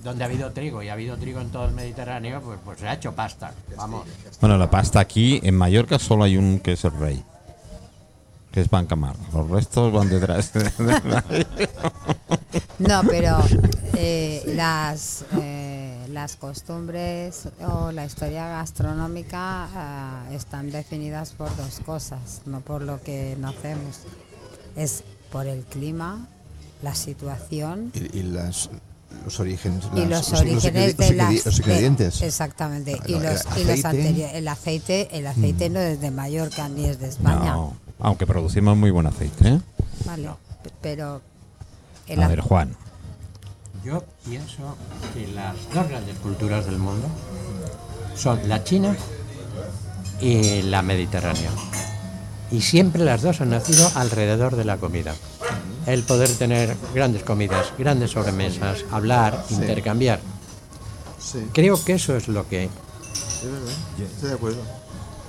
[0.02, 2.88] donde ha habido trigo y ha habido trigo en todo el Mediterráneo, pues, pues se
[2.88, 3.52] ha hecho pasta.
[3.76, 4.06] Vamos.
[4.40, 7.22] Bueno, la pasta aquí, en Mallorca, solo hay un que es el rey.
[8.52, 9.14] Que es Bancamar.
[9.32, 10.52] Los restos van detrás.
[12.78, 13.38] No, pero
[13.94, 22.42] eh, las, eh, las costumbres o la historia gastronómica ah, están definidas por dos cosas,
[22.46, 24.00] no por lo que nacemos.
[24.74, 26.26] Es por el clima,
[26.82, 28.70] la situación Y, y las,
[29.24, 29.84] los orígenes.
[29.94, 32.22] y las- los orígenes de las los de- ingredientes.
[32.22, 33.22] exactamente y los,
[33.56, 33.86] el y los aceite.
[33.88, 38.26] anteri- el aceite el aceite no es de Mallorca ni es de España no, aunque
[38.26, 39.48] producimos muy buen aceite.
[39.48, 39.60] ¿eh?
[40.06, 40.30] vale
[40.80, 41.20] pero
[42.06, 42.74] el a- ver, Juan.
[43.84, 44.76] Yo pienso
[45.14, 47.08] que las dos grandes culturas del mundo
[48.14, 48.94] son la China
[50.20, 51.50] y la Mediterránea.
[52.50, 55.14] Y siempre las dos han nacido alrededor de la comida.
[55.86, 60.20] El poder tener grandes comidas, grandes sobremesas, hablar, intercambiar.
[61.18, 62.70] Sí, Creo que eso es lo que es
[63.44, 63.74] verdad.
[64.14, 64.58] Estoy de acuerdo.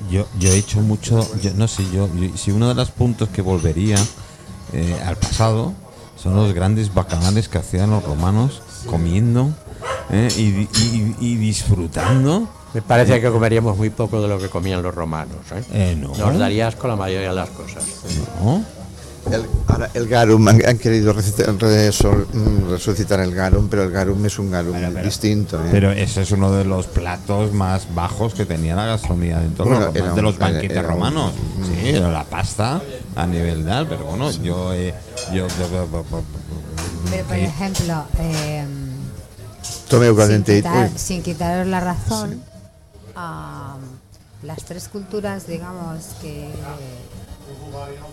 [0.09, 3.29] Yo, yo he hecho mucho, yo, no sé, yo, yo- si uno de los puntos
[3.29, 3.97] que volvería
[4.73, 5.73] eh, al pasado
[6.21, 9.51] son los grandes bacanales que hacían los romanos comiendo
[10.09, 12.47] eh, y, di- y- y disfrutando.
[12.73, 15.37] me parece que comeríamos muy poco de lo que comían los romanos.
[15.53, 15.63] ¿eh?
[15.71, 16.09] Eh, no.
[16.15, 17.83] Nos daría asco la mayoría de las cosas.
[18.43, 18.63] ¿no?
[19.29, 24.25] El, ahora el garum, han, han querido resol- mm, resucitar el garum, pero el garum
[24.25, 25.57] es un garum distinto.
[25.63, 25.67] ¿eh?
[25.71, 29.85] Pero ese es uno de los platos más bajos que tenía la gastronomía Bueno, de
[29.85, 31.33] los- era de los banquetes era un- romanos.
[31.65, 32.81] Sí, era la pasta
[33.15, 34.93] a nivel tal, pero bueno, yo, eh,
[35.33, 38.65] yo, pero por ejemplo eh,
[40.27, 42.41] sin, quitar- uy, sin quitaros la razón,
[44.43, 46.49] las tres culturas, digamos, que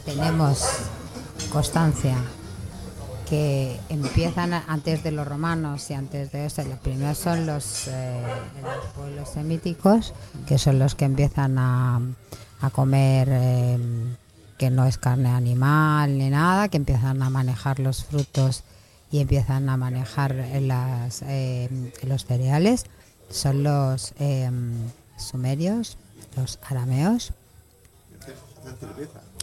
[0.04, 0.64] tenemos
[1.50, 2.16] constancia,
[3.28, 8.22] que empiezan antes de los romanos y antes de eso, los primeros son los, eh,
[8.62, 10.14] los pueblos semíticos,
[10.46, 12.00] que son los que empiezan a,
[12.72, 13.78] comer eh,
[14.56, 18.64] que no es carne animal ni nada, que empiezan a manejar los frutos
[19.10, 22.86] y empiezan a manejar eh, los cereales,
[23.30, 24.14] son los
[25.18, 25.98] sumerios,
[26.36, 27.32] los arameos.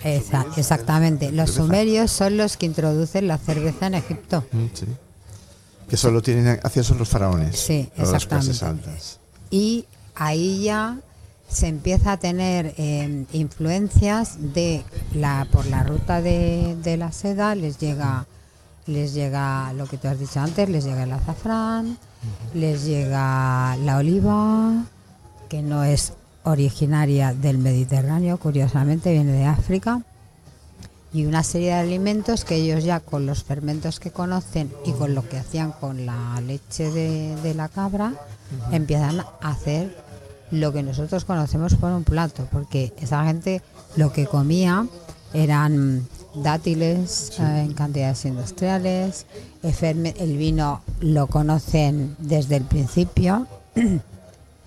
[0.04, 4.44] Esa- exactamente, los sumerios son los que introducen la cerveza en Egipto.
[4.52, 4.86] mm, sí.
[5.90, 7.58] Que solo tienen acceso los faraones.
[7.60, 8.66] Sí, o las exactamente.
[8.66, 9.20] altas.
[9.52, 10.98] y ahí ya
[11.48, 17.54] se empieza a tener eh, influencias de la por la ruta de, de la seda
[17.54, 18.26] les llega
[18.88, 21.98] les llega lo que tú has dicho antes les llega el azafrán
[22.56, 24.86] les llega la oliva
[25.50, 26.14] que no es
[26.46, 30.02] originaria del Mediterráneo curiosamente viene de África
[31.14, 35.16] y una serie de alimentos que ellos ya con los fermentos que conocen y con
[35.16, 38.14] lo que hacían con la leche de, de la cabra
[38.72, 39.96] empiezan a hacer
[40.52, 43.62] lo que nosotros conocemos por un plato, porque esa gente
[43.96, 44.88] lo que comía
[45.34, 49.26] eran dátiles eh, en cantidades industriales,
[49.64, 53.48] el vino lo conocen desde el principio,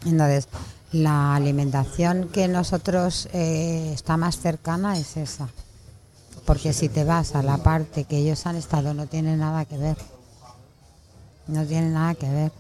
[0.05, 0.49] entonces
[0.93, 5.49] la alimentación que nosotros eh, está más cercana es esa.
[6.47, 9.77] Porque si te vas a la parte que ellos han estado, no tiene nada que
[9.77, 9.97] ver.
[11.47, 12.53] No tiene nada que ver.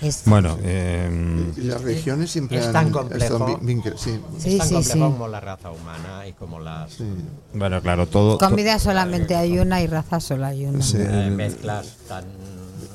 [0.00, 3.58] Es, Bueno, eh, las regiones siempre Es han tan estado complejo.
[3.60, 5.12] bien- bien- sí, sí, es tan sí, complejo sí.
[5.12, 7.04] como la raza humana y como las sí.
[7.52, 8.38] bueno, claro, todo.
[8.38, 10.82] to- Comida solamente hay una y raza solo hay una.
[10.82, 10.96] Sí.
[10.98, 12.24] eh, mezclas tan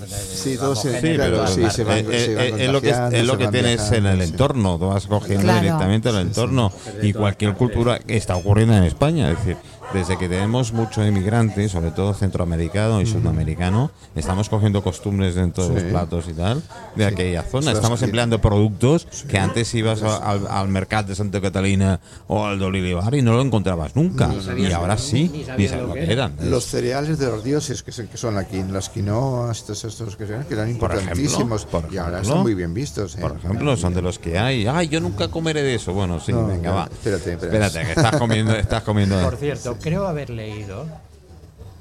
[0.08, 2.82] Sí, todo se- Sí, Claro, pero sí, se van- eh, se van eh, es lo
[2.82, 5.62] que, es lo que tienes en el entorno, tú vas cogiendo Claro.
[5.62, 9.32] directamente el entorno y cualquier cultura que está ocurriendo en España.
[9.32, 9.58] Es decir,
[9.94, 15.74] desde que tenemos mucho inmigrante, sobre todo centroamericano y sudamericano, estamos cogiendo costumbres dentro de
[15.74, 15.90] los Sí.
[15.90, 16.62] platos y tal
[16.96, 17.72] de aquella zona.
[17.72, 22.60] Estamos empleando productos que antes ibas a- al, al mercado de Santa Catalina o al
[22.60, 24.30] de Olivar y no lo encontrabas nunca.
[24.58, 26.26] y ahora sí, ni ni sabías sabes lo que que era.
[26.26, 26.50] eran.
[26.52, 30.28] Los cereales de los dioses que son, que son aquí, las quinoas, estos, estos que,
[30.28, 32.34] son- que eran Por ejemplo, importantísimos por y ahora ejemplo.
[32.34, 33.16] son muy bien vistos.
[33.16, 33.22] ¿eh?
[33.22, 34.68] Por ejemplo, son de los que hay.
[34.68, 35.94] Ay, yo nunca comeré de eso.
[35.94, 36.84] Bueno, sí, No, venga, no, va.
[36.92, 37.46] espérate, espérate.
[37.66, 39.20] Espérate, que estás comiendo, estás comiendo.
[39.22, 40.86] Por cierto, creo haber leído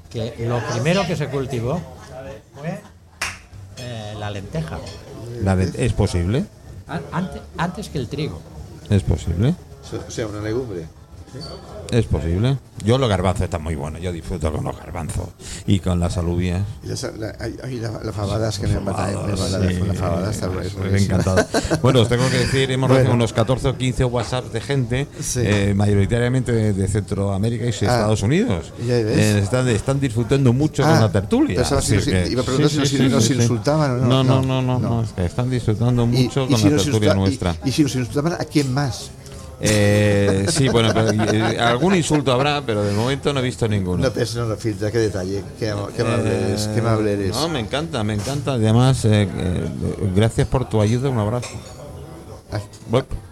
[0.09, 1.79] que lo primero que se cultivó
[2.55, 2.79] fue
[3.77, 4.77] eh, la lenteja.
[5.43, 6.45] La de- ¿Es posible?
[7.11, 8.41] Antes, antes que el trigo.
[8.89, 9.53] ¿Es posible?
[10.07, 10.85] O sea, una legumbre.
[11.91, 12.57] ¿Es posible?
[12.85, 13.99] Yo los garbanzos están muy buenos.
[14.01, 15.29] Yo disfruto con los garbanzos
[15.65, 16.61] y con las alubias.
[16.83, 19.79] Y las- la, hay- hay la, la fabadas que me mata, me mata la, Sí,
[19.87, 21.15] la fabada está me es he buenísima.
[21.17, 21.45] encantado.
[21.81, 22.93] Bueno, os tengo que decir, hemos Bueno.
[22.99, 25.41] recibido unos 14 o 15 WhatsApp de gente, Sí.
[25.43, 28.71] eh, mayoritariamente de, de Centroamérica y Ah, Estados Unidos.
[28.87, 31.65] Eh, están, están disfrutando mucho Ah, con la tertulia.
[31.65, 34.23] si nos- que- iba a preguntar si nos- nos insultaban o no.
[34.23, 34.79] No, no, no, No.
[34.79, 37.55] no, no, es que están disfrutando mucho y con si la tertulia y- nuestra.
[37.65, 39.09] Y, si nos insultaban, ¿a quién más?
[39.61, 44.03] Eh, sí, bueno, pero, eh, algún insulto habrá, pero de momento no he visto ninguno.
[44.03, 45.43] No, pero eso no lo filtra, qué detalle.
[45.59, 46.67] Qué, qué amable eres.
[46.73, 47.35] Qué amable eres.
[47.35, 48.53] No, me encanta, me encanta.
[48.53, 49.69] Además, eh, eh,
[50.15, 51.49] gracias por tu ayuda, un abrazo.
[52.51, 52.59] Ah.
[52.91, 53.28] Wep, wep.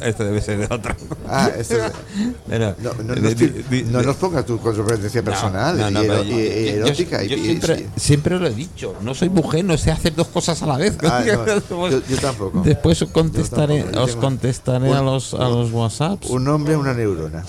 [0.00, 0.94] Este debe ser de otro.
[1.28, 1.50] Ah,
[2.48, 6.24] No, no, no, no nos pongas tu competencia no, personal no, no, y, pero ero-
[6.24, 7.22] yo- y- y yo- yo- erótica.
[7.22, 7.86] yo siempre, sí.
[7.96, 10.96] siempre lo he dicho, no soy mujer, no sé hacer dos cosas a la vez.
[11.04, 11.22] Ah,
[11.70, 12.62] no, yo- yo tampoco.
[12.62, 16.28] Después os contestaré, Yo tampoco, yo os contestaré un- a los a los WhatsApps.
[16.30, 17.44] Un hombre, una neurona.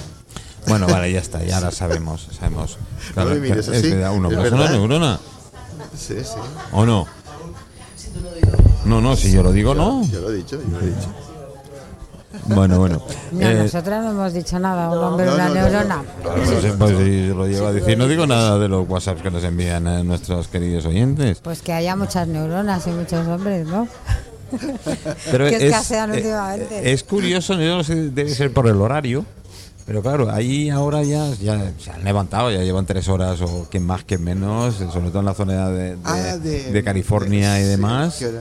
[0.67, 2.77] Bueno, vale, ya está, ya ahora sabemos, sabemos.
[3.15, 5.19] No me mires es así, que da uno ¿es más una neurona,
[5.97, 6.29] Sí, sí.
[6.71, 7.05] ¿o no?
[8.85, 10.03] No, no, si yo lo digo, no.
[10.09, 11.07] Yo lo he dicho, yo lo he dicho.
[12.45, 13.01] Bueno, bueno.
[13.31, 16.03] No, Eh, nosotras no hemos dicho nada, un hombre, no, una no, no, neurona.
[16.77, 17.97] pues, sí, lo llevo a decir.
[17.97, 21.39] No digo nada de los WhatsApps que nos envían eh, nuestros queridos oyentes.
[21.41, 23.87] Pues que haya muchas neuronas y muchos hombres, ¿no?
[25.31, 26.91] Pero que escasean últimamente.
[26.91, 29.25] es curioso, yo no sé, debe ser por el horario.
[29.85, 33.79] Pero claro, ahí ahora ya, ya se han levantado, ya llevan tres horas o que
[33.79, 37.59] más que menos, eh, sobre todo en la zona de, de- Ah, de- de California
[37.59, 38.19] y demás.
[38.23, 38.31] Eh,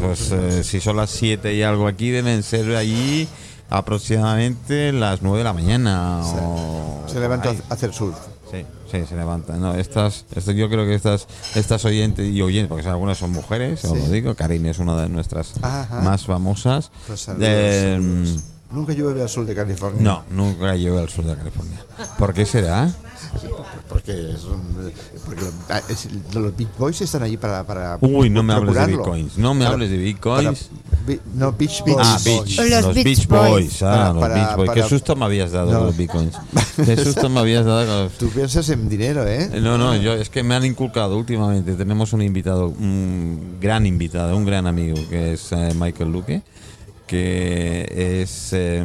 [0.00, 3.28] pues eh, si son las siete y algo aquí, deben ser allí
[3.68, 6.20] aproximadamente las nueve de la mañana.
[6.24, 7.60] o Se levanta ahí.
[7.68, 8.16] a hacer surf.
[8.50, 9.56] Sí, sí, se levanta.
[9.56, 13.84] No, estas, estas, yo creo que estas, estas oyentes y oyentes, porque algunas son mujeres,
[13.84, 13.98] os Sí.
[13.98, 16.00] lo digo, Karine es una de nuestras Ajá.
[16.00, 16.90] más famosas.
[17.06, 18.42] Pues saludos, Eh, saludos.
[18.74, 20.02] Nunca llueve al sur de California.
[20.02, 21.78] no, nunca llegué al sur de California.
[22.18, 22.90] ¿Por qué será?
[23.88, 24.60] Porque, son,
[25.24, 27.64] porque ah, es- los Big Boys están allí para.
[27.64, 29.38] para Uy, no me hables de bitcoins.
[29.38, 30.64] No me Para- hables de bitcoins.
[30.64, 31.96] para- bi- no, Beach Boys.
[32.00, 32.56] Ah, Beach.
[32.56, 33.50] Los Los, Beach Beach Boys.
[33.50, 33.82] Boys.
[33.82, 34.70] Ah, Para- los para- Beach Boys.
[34.70, 35.78] Qué para- susto me habías dado No.
[35.78, 36.34] con los bitcoins.
[36.76, 38.12] Qué susto me habías dado con los...
[38.12, 39.50] Tú piensas en dinero, ¿eh?
[39.60, 41.74] No, no, yo es que me han inculcado últimamente.
[41.74, 46.42] Tenemos un invitado, un gran invitado, un gran amigo que es eh, Michael Luque,
[47.14, 48.84] que es eh,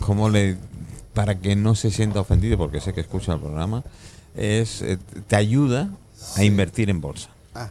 [0.00, 0.56] como le
[1.12, 3.82] para que no se sienta ofendido porque sé que escucha el programa,
[4.34, 5.90] es eh, te ayuda
[6.36, 7.28] a invertir en bolsa.
[7.54, 7.70] Ah,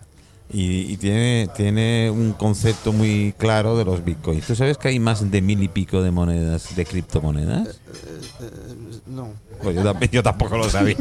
[0.53, 4.45] Y, y tiene, tiene un concepto muy claro de los bitcoins.
[4.45, 7.79] ¿Tú sabes que hay más de mil y pico de monedas, de criptomonedas?
[9.07, 9.29] no.
[9.61, 10.95] Pues yo, yo tampoco lo sabía.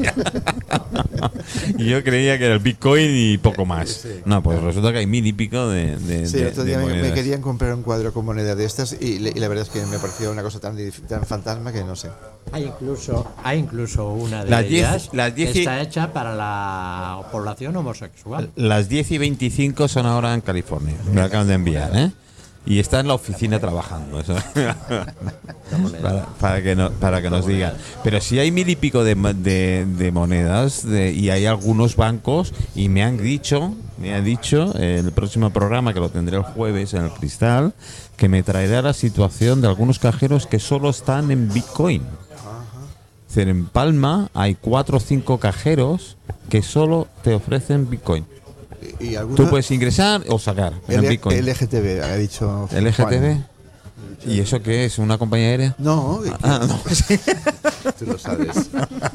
[1.77, 4.07] y yo creía que era el Bitcoin y poco más.
[4.25, 6.79] No, pues resulta que hay mil y pico de, de, Sí, de- otro de día
[6.87, 9.65] me, me querían comprar un cuadro con moneda de estas y, le- y la verdad
[9.65, 10.77] es que me pareció una cosa tan,
[11.09, 12.09] tan fantasma que no sé.
[12.53, 16.13] Hay incluso, hay incluso una de Las diez- ellas las diez que y- está hecha
[16.13, 18.51] para la población homosexual.
[18.57, 20.95] Las 10 y 25 son ahora en California.
[21.11, 22.11] Me lo acaban de enviar, ¿eh?
[22.67, 24.21] Y está en la oficina trabajando.
[24.21, 24.35] eso.
[26.03, 27.75] para, para que no- para que nos digan.
[28.05, 32.53] Pero si hay mil y pico de, de- de monedas de- y hay algunos bancos
[32.75, 36.43] y me han dicho, me han dicho en el próximo programa que lo tendré el
[36.43, 37.73] jueves en el Cristal,
[38.17, 42.03] que me traerá la situación de algunos cajeros que solo están en Bitcoin.
[43.29, 46.17] Es decir, en Palma hay cuatro o cinco cajeros
[46.49, 48.25] que solo te ofrecen Bitcoin.
[49.01, 51.39] Y, y alguna- Tú puedes ingresar o sacar en L- Bitcoin.
[51.47, 52.69] LGTB, ha dicho.
[52.73, 53.39] LGTB.
[54.27, 54.99] ¿Y eso qué es?
[54.99, 55.75] ¿Una compañía aérea?
[55.79, 56.81] No, que- Ah, no,
[57.99, 58.69] tú lo sabes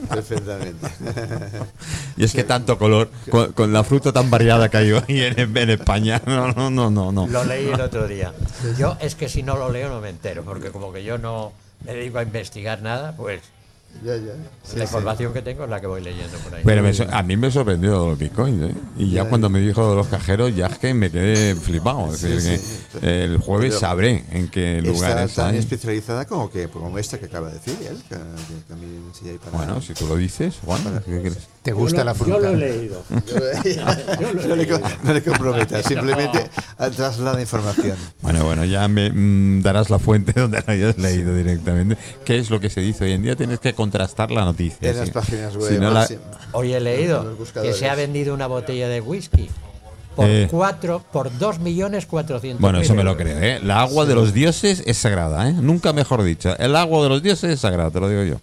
[0.10, 0.88] perfectamente.
[2.18, 5.58] Y es que tanto color, con, con la fruta tan variada que hay hoy en,
[5.58, 6.22] en España.
[6.28, 7.12] No, no, no, no.
[7.12, 7.28] no.
[7.28, 8.34] Lo leí el otro día.
[8.78, 11.52] Yo es que si no lo leo no me entero, porque como que yo no
[11.86, 13.42] me dedico a investigar nada, pues
[14.04, 14.34] Ya, ya.
[14.64, 14.82] Sí, la sí.
[14.82, 16.62] información que tengo es la que voy leyendo por ahí.
[16.66, 18.76] Pero me so- a mí me sorprendió los bitcoins, ¿eh?
[18.98, 19.54] Y ya Ya, cuando ya.
[19.54, 22.14] me dijo de los cajeros, ya es que me quedé flipado.
[22.14, 23.00] Es Sí, decir, sí.
[23.00, 25.46] que el jueves Pero sabré en qué lugar Está está.
[25.46, 25.60] tan ¿eh?
[25.60, 27.98] especializada como que como esta que acaba de decir él.
[28.10, 31.38] Que, que también sí hay para- Bueno, si tú lo dices, bueno, ¿qué quieres?
[31.62, 32.32] ¿Te gusta la fruta?
[32.34, 33.04] Yo lo he leído.
[33.10, 34.68] no, le,
[35.04, 36.50] no le comprometas, simplemente
[36.96, 37.96] traslada información.
[38.22, 41.98] Bueno, bueno, ya me mm, darás la fuente donde lo hayas leído directamente.
[42.26, 43.36] ¿Qué es lo que se dice hoy en día?
[43.36, 44.90] Tienes que contrastar la noticia.
[44.90, 45.80] En las páginas Si web.
[45.82, 46.18] no la- sí.
[46.54, 49.50] Hoy he leído que se ha vendido una botella de whisky
[50.16, 50.48] por Eh.
[50.50, 52.62] cuatro, por dos millones cuatrocientos.
[52.62, 53.60] Bueno, eso me lo creo, ¿eh?
[53.64, 55.54] La agua de los dioses es sagrada, ¿eh?
[55.54, 56.56] Nunca mejor dicho.
[56.60, 58.36] El agua de los dioses es sagrada, te lo digo yo.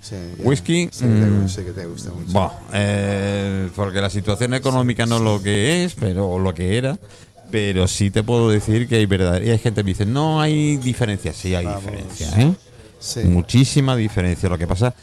[0.00, 0.16] Sí.
[0.38, 2.32] Whisky, Sé que, te, mm, sé que te gusta mucho.
[2.32, 6.76] Bueno, eh, porque la situación económica no es lo que es, pero o lo que
[6.76, 6.98] era.
[7.52, 9.40] Pero sí te puedo decir que hay verdad.
[9.42, 11.32] Y hay gente que me dice, no hay diferencia.
[11.34, 11.84] Sí hay Vamos.
[11.84, 12.52] diferencia, ¿eh?
[13.02, 13.20] Sí.
[13.24, 14.48] Muchísima diferencia.
[14.48, 14.94] Lo que pasa,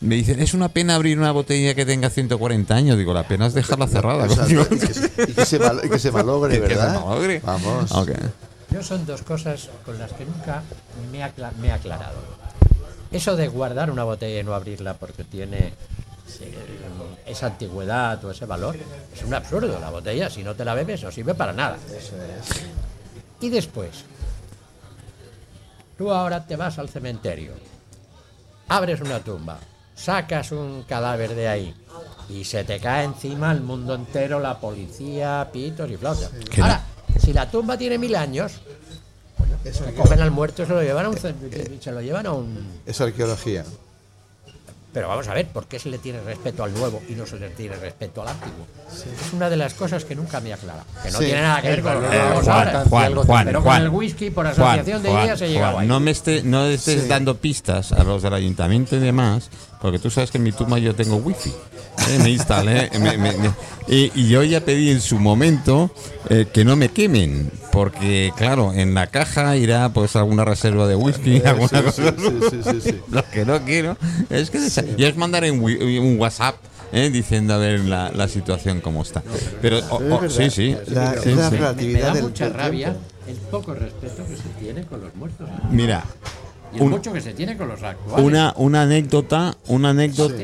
[0.00, 2.96] me dicen, es una pena abrir una botella que tenga 140 años.
[2.96, 4.26] Digo, la pena es dejarla cerrada.
[4.26, 4.28] Y,
[4.78, 6.94] que, se- y que se mal- y que se malogre, Que se ¿verdad?
[7.04, 7.40] malogre.
[7.44, 7.90] Vamos.
[8.70, 10.62] Yo son dos cosas con las que nunca
[11.12, 12.16] me he, acla- me he aclarado.
[13.12, 15.72] Eso de guardar una botella y no abrirla porque tiene
[17.26, 18.76] esa antigüedad o ese valor
[19.14, 19.78] es un absurdo.
[19.78, 21.76] La botella, si no te la bebes, no sirve para nada.
[23.40, 23.90] Y después,
[25.96, 27.52] tú ahora te vas al cementerio,
[28.68, 29.58] abres una tumba,
[29.94, 31.74] sacas un cadáver de ahí
[32.28, 36.30] y se te cae encima el mundo entero, la policía, pitos y flautas.
[36.60, 36.82] Ahora,
[37.18, 38.60] si la tumba tiene mil años,
[39.64, 42.80] se cogen al muerto y se lo llevan a un, se lo llevan a un
[42.86, 43.64] Es arqueología.
[44.94, 47.36] Pero vamos a ver, ¿por qué se le tiene respeto al nuevo y no se
[47.38, 48.64] le tiene respeto al antiguo?
[48.88, 50.84] Es una de las cosas que nunca me aclara.
[51.02, 51.24] Que no Sí.
[51.26, 52.84] tiene nada que ver con lo que Eh, Juan, ahora.
[52.88, 53.76] Juan, Juan, pero Juan.
[53.78, 55.88] con el whisky, por asociación de Juan, ideas, he Juan, llegado ahí.
[55.88, 57.08] No me esté, no estés Sí.
[57.08, 59.50] dando pistas a los del ayuntamiento y demás,
[59.82, 61.50] porque tú sabes que en mi tumba yo tengo wifi.
[61.50, 62.18] ¿eh?
[62.22, 62.90] Me instalé.
[62.98, 63.50] me- me- me-
[63.88, 65.90] y, y yo ya pedí en su momento
[66.30, 70.94] eh, que no me quemen, porque claro, en la caja irá pues alguna reserva de
[70.96, 72.14] whisky, Eh, alguna sí, cosa.
[72.16, 73.00] sí, sí, sí, sí, sí.
[73.10, 73.96] Lo que no quiero
[74.30, 74.60] es que
[74.96, 76.54] yo os mandaré un, wi- un WhatsApp
[76.92, 77.10] ¿eh?
[77.10, 79.22] diciendo a ver la, la situación cómo está.
[79.60, 80.76] Pero oh, Es oh, sí, sí.
[80.86, 81.56] La- sí, es la sí.
[81.86, 83.00] me, da del mucha rabia tiempo.
[83.26, 86.04] el poco respeto que se tiene con los muertos Mira,
[86.72, 88.24] y el un- mucho que se tiene con los actuales.
[88.24, 90.34] una, una anécdota, una anécdota.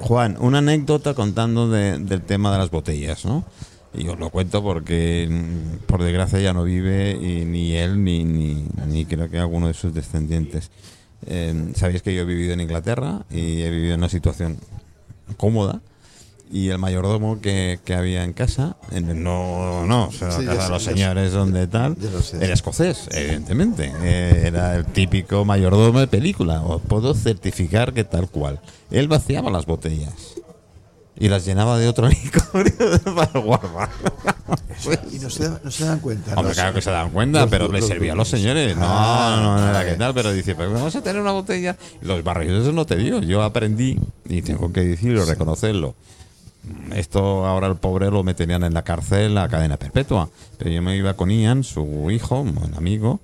[0.00, 3.44] Juan, una anécdota contando de- del tema de las botellas, ¿no?
[3.94, 8.24] Y os lo cuento porque, mm, por desgracia, ya no vive y ni él ni,
[8.24, 10.70] ni, ni creo que alguno de sus descendientes.
[11.26, 14.58] Eh, Sabéis que yo he vivido en Inglaterra y he vivido en una situación
[15.36, 15.80] cómoda.
[16.50, 20.70] Y el mayordomo que, que había en casa, no, no, o sea, Sí, casa de
[20.70, 21.94] los sé, señores donde tal,
[22.40, 23.92] era escocés, evidentemente.
[24.02, 26.62] Eh, era el típico mayordomo de película.
[26.62, 28.60] Os puedo certificar que tal cual.
[28.90, 30.37] Él vaciaba las botellas
[31.18, 32.72] y las llenaba de otro licor
[33.14, 33.88] para guardar.
[35.12, 36.30] Y no se, no se dan cuenta.
[36.34, 36.54] Hombre, ¿no?
[36.54, 38.76] claro que se dan cuenta, Los- pero le los servía a los señores.
[38.76, 39.90] No, Ah, no, no era vale.
[39.90, 41.76] que tal, pero dice, pero vamos a tener una botella.
[42.00, 43.20] Los barrios, no te digo.
[43.20, 45.94] Yo aprendí, y tengo que decirlo, reconocerlo.
[46.94, 50.28] Esto ahora el pobre lo meterían en la cárcel a cadena perpetua.
[50.58, 53.20] Pero yo me iba con Ian, su hijo, un buen amigo.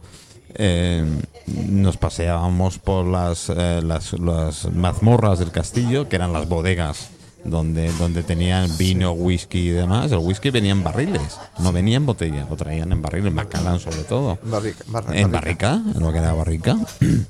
[0.56, 1.04] eh,
[1.46, 7.10] nos paseábamos por las, eh, las, las mazmorras del castillo, que eran las bodegas
[7.44, 10.10] donde, donde tenían vino, whisky y demás.
[10.12, 14.02] El whisky venía en barriles, no venía en botellas, lo traían en barriles, Macallan sobre
[14.04, 14.38] todo.
[14.44, 16.76] Barrica, barra- En barrica, en lo que era barrica.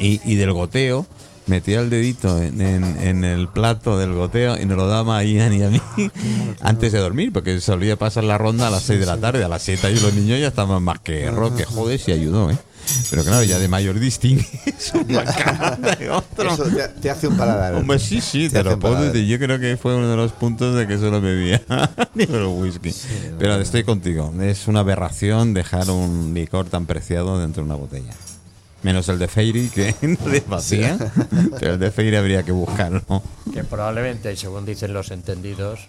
[0.00, 1.06] Y, y del goteo,
[1.46, 5.22] metía el dedito en, en- en el plato del goteo y nos lo daba a
[5.24, 5.80] Ian y a mí
[6.60, 9.48] antes de dormir, porque solía pasar la ronda a las 6 de la tarde, a
[9.48, 12.58] las 7 y los niños ya estaban más que rock, que joder, si ayudó, ¿eh?
[13.10, 14.46] Pero claro, ya de mayor distingues
[14.94, 16.52] un Macallan de otro.
[16.52, 17.74] Eso te, te hace un paladar.
[17.74, 19.26] Hombre, sí, sí, te lo puedo decir.
[19.26, 21.62] Yo creo que fue uno de los puntos de que solo bebía
[22.16, 22.94] el whisky.
[23.38, 24.32] Pero estoy contigo.
[24.40, 28.12] Es una aberración dejar un licor tan preciado dentro de una botella.
[28.82, 30.96] Menos el de Fairy, que no le vacía.
[31.58, 33.22] Pero el de Fairy habría que buscarlo.
[33.52, 35.88] Que probablemente, según dicen los entendidos,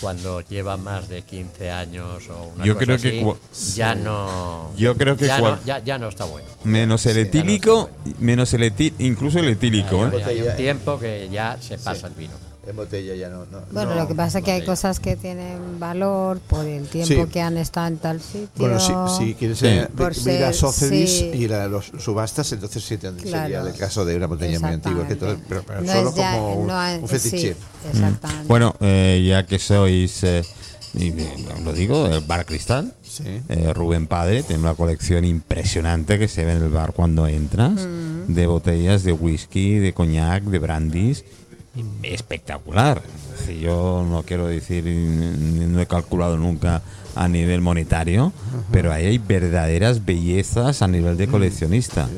[0.00, 3.20] cuando lleva más de 15 años o una Yo cosa creo que
[3.52, 6.48] así, ya no Yo creo que ya, no, ya, ya no está bueno.
[6.64, 10.24] Menos el etílico, menos el etílico, incluso el etílico, ¿eh?
[10.24, 12.53] Hay un tiempo que ya se pasa el vino.
[12.66, 13.44] En botella ya no.
[13.46, 14.00] no Bueno, no.
[14.02, 17.30] lo que pasa es que hay cosas que tienen valor por el tiempo Sí.
[17.30, 18.48] que han estado en tal sitio.
[18.56, 19.66] Bueno, si, si quieres Sí.
[19.66, 21.30] eh, Por ir a Sotheby's sí.
[21.34, 23.66] y ir a los subastas, entonces sí tendría, sería Claro.
[23.68, 25.06] el caso de una botella muy antigua.
[25.06, 26.70] Que todo- pero pero No solo ya- como un,
[27.02, 27.38] un fetiche.
[27.54, 27.54] sí,
[27.92, 28.48] exactamente.
[28.48, 30.42] Bueno, eh, ya que sois, eh,
[30.94, 31.12] y,
[31.64, 32.94] lo digo, el bar cristal.
[33.02, 33.24] Sí.
[33.48, 37.72] Eh, Rubén Padre tiene una colección impresionante que se ve en el bar cuando entras.
[38.26, 41.24] de botellas de whisky, de coñac, de brandis.
[42.02, 43.02] Espectacular.
[43.34, 46.82] Es decir, Yo no quiero decir, ni- no he calculado nunca
[47.16, 48.32] a nivel monetario,
[48.72, 52.08] pero ahí hay verdaderas bellezas a nivel de coleccionista.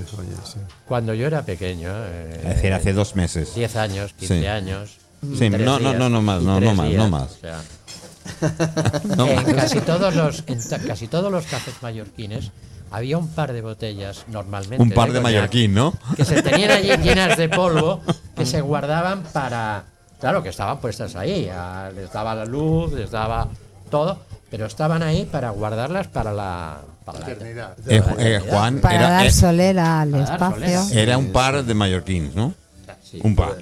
[0.87, 3.55] Cuando yo era pequeño, eh, Es decir, hace dos meses.
[3.55, 4.47] 10 años, 15 Sí.
[4.47, 4.97] años.
[5.39, 7.31] Sí, no, no, no, no más, no, no más, no más.
[7.33, 7.61] o sea,
[9.17, 12.51] No, en casi todos los en ta- casi todos los cafés mallorquines
[12.91, 15.93] había un par de botellas normalmente un par de coñac mallorquín, ¿no?
[16.17, 18.01] que se tenían allí llenas de polvo
[18.37, 19.85] que se guardaban para
[20.21, 23.49] claro que estaban puestas ahí ah, les daba la luz les daba
[23.91, 24.19] todo
[24.51, 27.77] pero estaban ahí para guardarlas para la para la Eternidad.
[27.87, 30.83] Eh, eh, Juan Para era, dar eh, solera al espacio.
[30.83, 31.03] solera.
[31.03, 32.53] era un par de mallorquins, ¿no?
[33.03, 33.21] Sí.
[33.23, 33.59] Un par.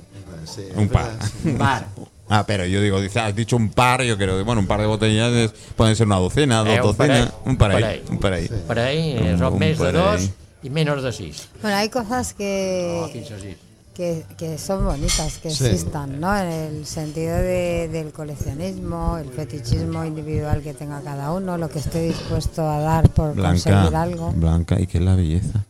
[0.47, 1.11] Sí, Un par.
[1.43, 2.04] verdad, sí.
[2.37, 4.87] Ah, pero yo digo, dice, has dicho un par, yo creo, bueno, un par de
[4.87, 7.83] botellas pueden ser una docena, dos Eh, un par docenas, ahí, un par un ahí,
[7.83, 8.03] par ahí.
[8.11, 8.49] un par ahí.
[8.67, 10.35] por ahí eh, Un- son un mes de par dos ahí.
[10.65, 13.55] y menos de seis Bueno, hay cosas que, No,
[13.95, 15.67] que, que son bonitas, que Sí.
[15.67, 16.37] existan, ¿no?
[16.37, 21.79] En el sentido de- del coleccionismo, el fetichismo individual que tenga cada uno, lo que
[21.79, 24.33] esté dispuesto a dar por conseguir Blanca, algo.
[24.33, 25.65] Blanca, ¿y qué es la belleza?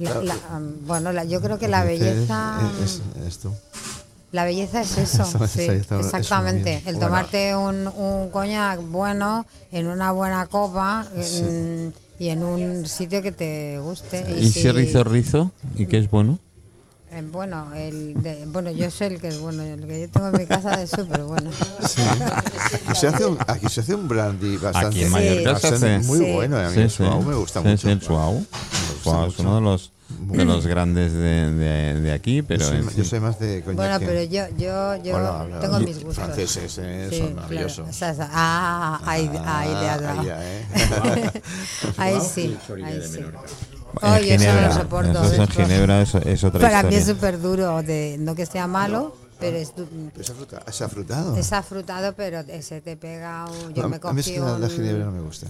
[0.00, 0.36] La- la-
[0.86, 3.54] bueno, la- yo creo que la belleza, Es, es esto.
[4.34, 6.82] La belleza es eso, Eso, sí, eso exactamente.
[6.86, 13.22] El tomarte un, un coñac bueno en una buena copa en- y en un sitio
[13.22, 14.24] que te guste.
[14.38, 15.52] ¿Y si- si rizo rizo?
[15.76, 16.38] ¿Y qué es bueno?
[17.12, 20.28] Eh, bueno, el de- bueno, yo sé el que es bueno, el que yo tengo
[20.28, 21.50] en mi casa es súper bueno.
[21.88, 22.02] Sí.
[22.88, 25.94] Aquí se hace un, aquí se hace un brandy bastante, Aquí en Mallorca se bastante-
[25.94, 26.06] hace.
[26.08, 26.32] muy Sí.
[26.32, 26.56] bueno.
[26.58, 27.86] A mí el Suau me gusta Sí, mucho.
[27.86, 28.44] sí, el suau.
[29.04, 29.92] Suau es uno de los,
[30.26, 33.04] de los grandes de, de- de aquí, pero yo, soy, en yo fin.
[33.04, 33.76] soy más de coñac.
[33.76, 36.14] Bueno, que- pero yo, yo, yo Bueno, tengo mis gustos.
[36.24, 37.86] franceses, eh, Sí, son maravillosos.
[38.32, 40.20] Ah, ahí, ahí has dado.
[40.20, 40.64] ahí ya, ¿eh?
[41.98, 43.18] Ahí sí, ahí sí.
[43.20, 45.10] Eso no Ginebra, lo soporto.
[45.10, 48.34] eso es en es- Ginebra, eso es otra Para mí es súper duro, de, no
[48.34, 49.86] que sea malo, pero es, du-
[50.18, 51.36] Es afruta- es afrutado.
[51.36, 53.72] es afrutado, pero se te pega un...
[53.74, 55.46] Yo a, me a mí es cogí que la, la ginebra no me gusta.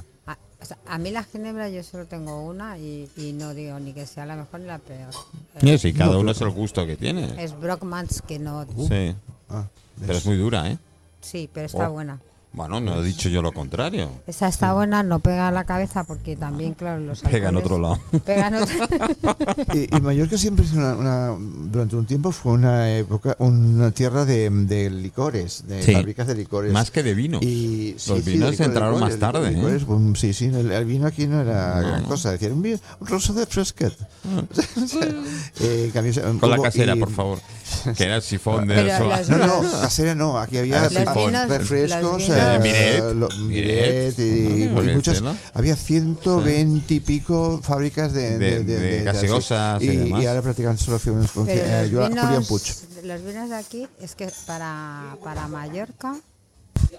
[0.65, 3.79] A, o sea, a mí la ginebra yo solo tengo una y, y no digo
[3.81, 5.11] ni que sea la mejor ni la peor.
[5.57, 7.43] Eh, Sí, sí, cada uno es el gusto que tiene.
[7.43, 8.65] Es Brockmans que no...
[8.89, 9.15] Sí,
[9.51, 9.67] Ah,
[10.01, 10.79] pero es muy dura, ¿eh?
[11.21, 11.93] Sí, pero está Oh.
[11.93, 12.19] buena.
[12.55, 14.09] Bueno, no he dicho yo lo contrario.
[14.29, 17.81] Esa está buena, no pega a la cabeza porque también, claro, los Pega en otro
[17.81, 17.99] lado.
[18.25, 18.77] Pega en otro
[19.75, 24.25] Y, y Mallorca siempre es una, una- durante un tiempo fue una época, una tierra
[24.25, 25.95] de, de licores, de Sí.
[25.95, 26.73] fábricas de licores.
[26.73, 27.41] Más que de vino.
[27.43, 29.53] Y, Los vinos licor- entraron más licores, tarde, ¿eh?
[29.53, 29.83] licores,
[30.21, 32.09] sí, sí, el, el vino aquí no era No, gran no.
[32.09, 32.31] cosa.
[32.31, 33.93] Decían, un, vino- un rosa de fresquet.
[34.87, 35.09] Sea,
[35.61, 37.39] eh, cambió- Con la casera, y- por favor.
[37.97, 39.19] Que era el sifón de Pero sola.
[39.19, 40.39] los- No, no, casera no.
[40.39, 42.61] Aquí había refrescos, los eh,
[43.03, 44.19] vinos- Miret.
[44.19, 45.15] y, muchas.
[45.17, 45.37] Estela.
[45.55, 50.23] Había 120 y pico fábricas de, De- de gaseosas y y, demás.
[50.23, 52.63] y ahora prácticamente solo hacemos con eh, Julián Puig.
[53.05, 56.17] los vinos de aquí es que para, para Mallorca,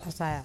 [0.08, 0.44] o sea,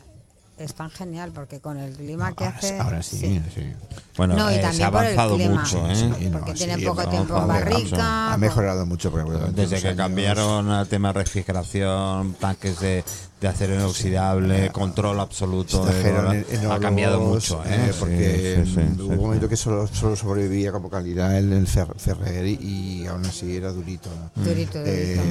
[0.64, 2.78] están genial porque con el clima que Ahora, hace.
[2.78, 3.72] ahora sí, sí.
[4.16, 5.60] Bueno, No, y eh, se también ha avanzado clima.
[5.60, 5.94] mucho, ¿eh?
[5.96, 8.32] Sí, no, porque sí, tienen poco tiempo en mejorado, barrica.
[8.32, 9.10] Ha mejorado mucho.
[9.10, 13.04] porque, bueno, Desde que años- cambiaron al tema de refrigeración, tanques de,
[13.40, 17.68] de acero inoxidable, control absoluto, de- Trajeron en- ha cambiado mucho, ¿eh?
[17.90, 19.50] eh, porque Sí, sí, sí, hubo sí, un momento sí.
[19.50, 22.58] que solo, solo sobrevivía como calidad el, el Fer- Ferrer y,
[23.02, 24.10] y aún así era durito.
[24.36, 24.44] ¿no?
[24.44, 25.22] Durito, durito.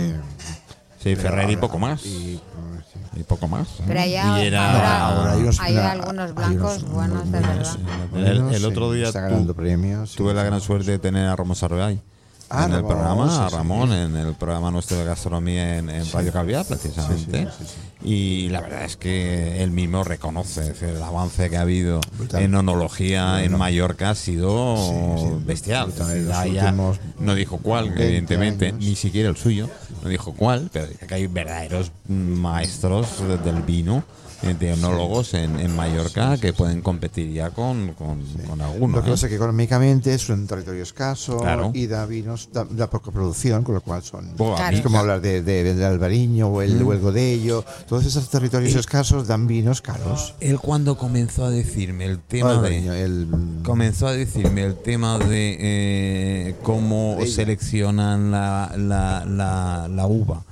[1.02, 2.06] Sí, Ferrer y poco más.
[2.06, 2.42] y, sí.
[3.20, 3.68] Y poco más.
[3.80, 3.84] ¿eh?
[3.88, 7.32] Pero allá Y era- ahora, ahora hay unos- hay una- algunos hay blancos unos buenos,
[7.32, 7.80] de buenos,
[8.14, 8.28] verdad.
[8.50, 9.22] El, el otro sí, día está
[9.56, 10.16] premios.
[10.16, 10.48] tuve sí, la sí.
[10.48, 12.02] gran suerte de tener a Ramón Sargay
[12.52, 13.56] Ah, en el Ramón, programa, sí, a sí.
[13.56, 17.48] Ramón, en el programa nuestro de gastronomía en, en Radio Calviar, precisamente.
[17.58, 21.58] sí, sí, Y la verdad es que él mismo reconoce es decir, el avance que
[21.58, 22.42] ha habido Brutal.
[22.42, 25.88] en onología en Mayorca ha sido Sí, sí, bestial.
[25.90, 26.08] brutal.
[26.26, 28.80] Decir, últimos no dijo cuál, 20 evidentemente, años.
[28.84, 29.70] ni siquiera el suyo,
[30.04, 34.04] no dijo cuál, pero que hay verdaderos maestros del vino.
[34.44, 38.98] Eh, De enólogos en, en Mallorca que pueden competir ya con, con, con alguno.
[38.98, 39.14] Lo que ¿eh?
[39.14, 41.72] pasa es que económicamente es un territorio escaso Claro.
[41.74, 44.36] y da vinos, da, da poca producción, con lo cual son.
[44.38, 44.78] Buah, Claro.
[44.78, 47.64] Es como hablar de, de, del Albariño o el, o el Godello.
[47.88, 50.34] Todos esos territorios escasos dan vinos caros.
[50.40, 53.04] Él cuando comenzó a decirme el tema Albariño, de...
[53.04, 53.28] el,
[53.64, 60.44] Comenzó a decirme el tema de eh, cómo seleccionan la, la, la, la uva.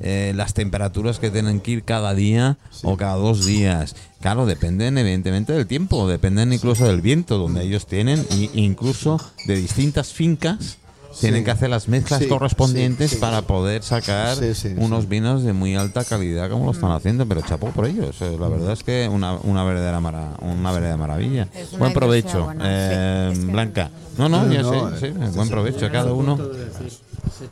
[0.00, 3.96] Eh, las temperaturas que tienen que ir cada día o cada dos días.
[4.20, 9.56] Claro, dependen evidentemente del tiempo, dependen incluso del viento donde ellos tienen, e incluso de
[9.56, 10.78] distintas fincas
[11.20, 13.20] tienen que hacer las mezclas Sí, correspondientes sí, sí.
[13.20, 15.06] para poder sacar Sí, sí, unos sí.
[15.08, 18.16] vinos de muy alta calidad como lo están haciendo, pero chapó por ellos.
[18.20, 21.48] Eh, La verdad es que una, una verdadera mara- una verdadera maravilla.
[21.72, 23.90] Una Buen provecho, buena, eh, sí, es que- Blanca.
[24.18, 26.38] No, no, No, ya no, sé, eh, sí, buen provecho a cada uno.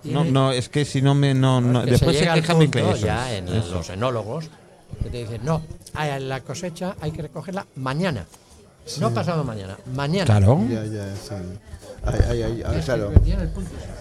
[0.05, 2.67] No, no, es que si no me no, no- que después se se quejan mi
[2.69, 3.01] punto cliente.
[3.07, 4.47] ya en los enólogos
[5.03, 5.63] que te dicen, no,
[6.21, 8.27] la cosecha hay que recogerla mañana.
[9.01, 10.25] No pasado mañana, mañana.
[10.25, 10.61] Claro.
[10.69, 11.35] Ya, ya, sí.
[12.05, 13.13] Ay, ay, ay, ah, claro.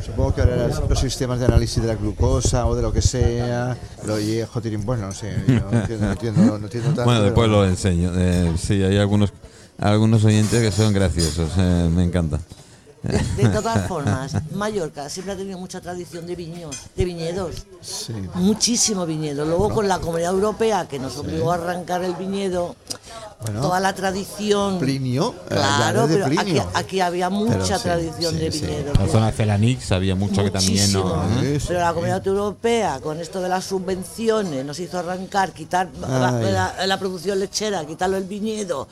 [0.04, 3.02] Supongo que ahora los, los sistemas de análisis de la glucosa o de lo que
[3.02, 7.04] sea, lo viejo, tienen, bueno, no sé, yo no entiendo, no entiendo, no entiendo tanto.
[7.04, 8.12] Bueno, después pero- lo enseño.
[8.16, 9.32] Eh, sí, hay algunos
[9.78, 11.52] algunos oyentes que son graciosos.
[11.58, 12.40] eh, me encanta.
[13.04, 17.66] De, de todas formas, Mallorca siempre ha tenido mucha tradición de viños, de viñedos.
[17.82, 18.14] Sí.
[18.36, 19.46] Muchísimo viñedo.
[19.46, 22.76] Luego con la Comunidad Europea que nos obligó a arrancar el viñedo,
[23.42, 24.78] Bueno, toda la tradición.
[24.78, 26.70] Plinio, eh, Claro, pero aquí, Plinio.
[26.76, 28.66] aquí había mucha sí, tradición sí, de sí.
[28.68, 28.94] viñedo.
[28.94, 31.24] La zona Celanix había mucho que también no.
[31.42, 31.58] ¿eh?
[31.60, 36.86] Sí, Pero la Comunidad Europea, con esto de las subvenciones, nos hizo arrancar, quitar la-
[36.86, 38.88] la producción lechera, quitarlo el viñedo,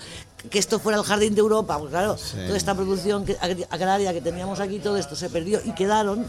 [0.50, 1.78] que esto fuera el jardín de Europa.
[1.80, 3.26] Pues claro, toda esta producción
[3.70, 6.26] agraria que teníamos aquí, todo esto se perdió y quedaron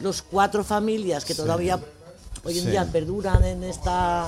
[0.00, 1.78] los cuatro familias que todavía
[2.44, 2.70] hoy en Sí.
[2.70, 4.26] día perduran en esta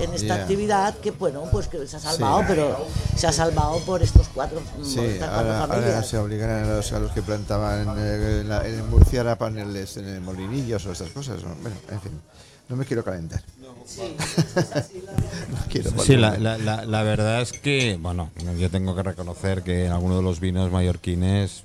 [0.00, 0.34] en esta Ya.
[0.42, 2.44] actividad que bueno pues que se ha salvado Sí.
[2.48, 2.84] pero
[3.16, 6.50] se ha salvado por estos cuatro Sí, por estas cuatro ahora, ahora familias se obligan
[6.50, 10.84] a los, a los que plantaban eh, en, la- en Murcia a paneles en molinillos
[10.86, 11.44] o estas cosas.
[11.44, 11.54] ¿no?
[11.62, 12.20] Bueno, en fin,
[12.68, 13.40] no me quiero calentar.
[16.04, 20.18] Sí, la, la, la, la verdad es que, bueno, yo tengo que reconocer que algunos
[20.18, 21.64] de los vinos mallorquines,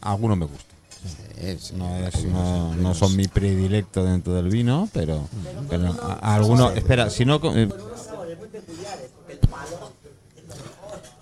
[0.00, 0.76] algunos me gustan.
[1.40, 1.74] Sí, sí.
[1.76, 5.28] No, es- no, no son mi predilecto dentro del vino, pero,
[5.68, 6.76] pero a- a algunos.
[6.76, 7.40] Espera, si no.
[7.54, 7.68] eh,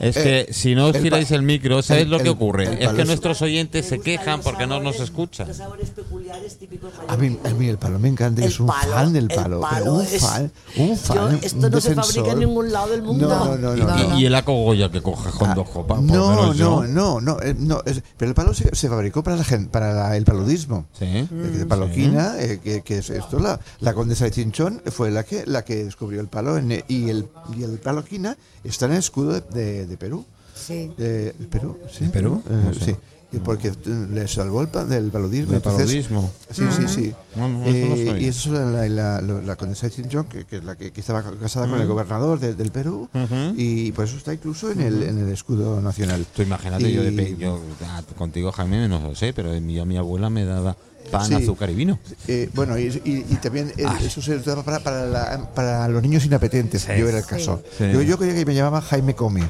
[0.09, 2.65] Es que si no os el tiráis el micro, ¿sabéis el- lo que el- ocurre?
[2.67, 5.49] el Es que es- nuestros oyentes se quejan porque no nos escuchan.
[5.49, 8.61] Los sabores peculiares típicos A mí, a mí el palo me encanta, y El es
[8.61, 11.39] un palo, fan del el palo, palo un es- fan, un Yo- fan.
[11.43, 12.29] esto un no se fabrica defensor.
[12.33, 13.29] en ningún lado del mundo.
[13.29, 13.77] No, no, no.
[13.77, 14.19] no, No, Y, no.
[14.21, 16.85] y el acogoya que coge con Ah, dos copas, No, yo.
[16.85, 19.69] no, no, no, eh, no, es- pero el palo se, se fabricó para, la gen-
[19.69, 20.87] para la- el paludismo.
[20.99, 21.05] Sí.
[21.07, 25.23] Eh, de Paloquina, eh, que, que es esto, la, la condesa de Chinchón fue la
[25.25, 27.27] que la que descubrió el palo en, eh, y el
[27.57, 30.25] y el Paloquina está en el escudo de, de- de Perú.
[30.55, 30.93] Sí.
[30.97, 31.79] De, ¿de Perú?
[31.91, 32.05] ¿Sí?
[32.05, 32.43] ¿De Perú?
[32.49, 32.85] Eh, No sé.
[32.85, 32.97] sí.
[33.33, 33.73] Y porque
[34.13, 35.55] le salvó el pa- del paludismo.
[35.55, 36.31] Entonces- paludismo.
[36.53, 37.15] Sí, sí, sí.
[37.35, 40.27] No, no, eso no Eh, y eso es la, la, la- la condesa de Chinchón,
[40.27, 43.09] que, que es la que, que estaba casada con el gobernador de- del Perú,
[43.57, 46.25] y por eso está incluso en el, en el escudo nacional.
[46.33, 49.85] Tú imagínate, yo, de Y- pe- yo ah, contigo, Jaime, no lo sé, pero mi,
[49.85, 50.77] mi abuela me daba
[51.11, 51.35] pan, Sí.
[51.35, 51.99] azúcar y vino.
[52.29, 53.99] Eh, bueno, y, y- y también eh, Ah.
[54.01, 56.87] eso se usaba para, para, la- para los niños inapetentes.
[56.87, 57.63] Yo era el caso.
[57.77, 57.85] Sí.
[57.93, 59.43] Yo, yo creía que me llamaba Jaime Come.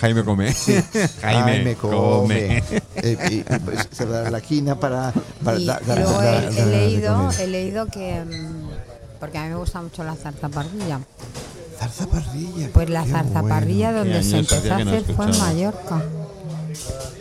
[0.00, 0.52] Jaime come.
[1.22, 2.62] Jaime, come.
[3.02, 5.12] Eh, y, pues, se da la quina para.
[5.44, 8.68] para Y dar- dar- luego dar- he, dar- dar leído, he leído que mm,
[9.20, 11.00] porque a mí me gusta mucho la zarzaparrilla.
[11.78, 12.68] Zarzaparrilla.
[12.74, 14.04] Pues la zarzaparrilla bueno.
[14.04, 15.38] Donde se empezó a no hacer fue en.
[15.38, 16.02] Mallorca.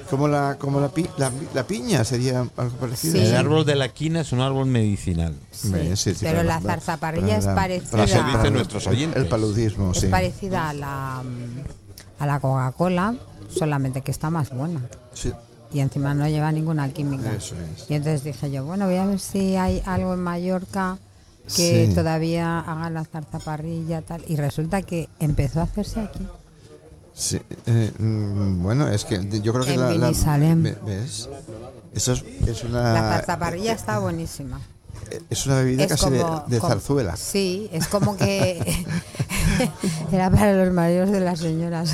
[0.10, 3.14] Como la, como la, pi- la, la piña sería algo parecido.
[3.14, 3.20] Sí.
[3.28, 5.36] El árbol de la quina es un árbol medicinal.
[5.52, 8.54] Sí, Ve, sí, sí, pero para- la para- zarzaparrilla es para- parecida, para eso dicen
[8.54, 9.22] nuestros oyentes.
[9.22, 10.08] El paludismo, es sí.
[10.08, 11.79] parecida a la, mm,
[12.20, 13.16] a la Coca-Cola,
[13.50, 14.82] solamente que está más buena.
[15.14, 15.32] Sí.
[15.74, 17.32] Y encima no lleva ninguna química.
[17.34, 17.90] Eso es.
[17.90, 20.98] Y entonces dije yo, bueno, voy a ver si hay algo en Mallorca
[21.56, 21.96] que Sí.
[21.96, 24.24] todavía haga la zarzaparrilla tal.
[24.28, 26.28] Y resulta que empezó a hacerse aquí.
[27.14, 30.08] Sí, eh, mm, bueno, es que yo creo que En la, la-
[30.86, 31.30] ¿Ves?
[31.94, 32.94] Eso es, es una.
[32.94, 34.60] La zarzaparrilla está buenísima.
[35.30, 37.16] Es una bebida Es casi de, como, de como- zarzuela.
[37.18, 38.60] Sí, es como que
[40.12, 41.94] era para los maridos de las señoras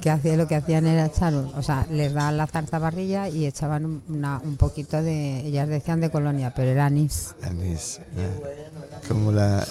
[0.00, 4.02] que hacía lo que hacían era echar, o sea, les daban la zarzaparrilla y echaban
[4.08, 7.34] una- un poquito de, ellas decían de colonia, pero era anís.
[7.42, 8.70] Anís, eh,
[9.08, 9.66] como la,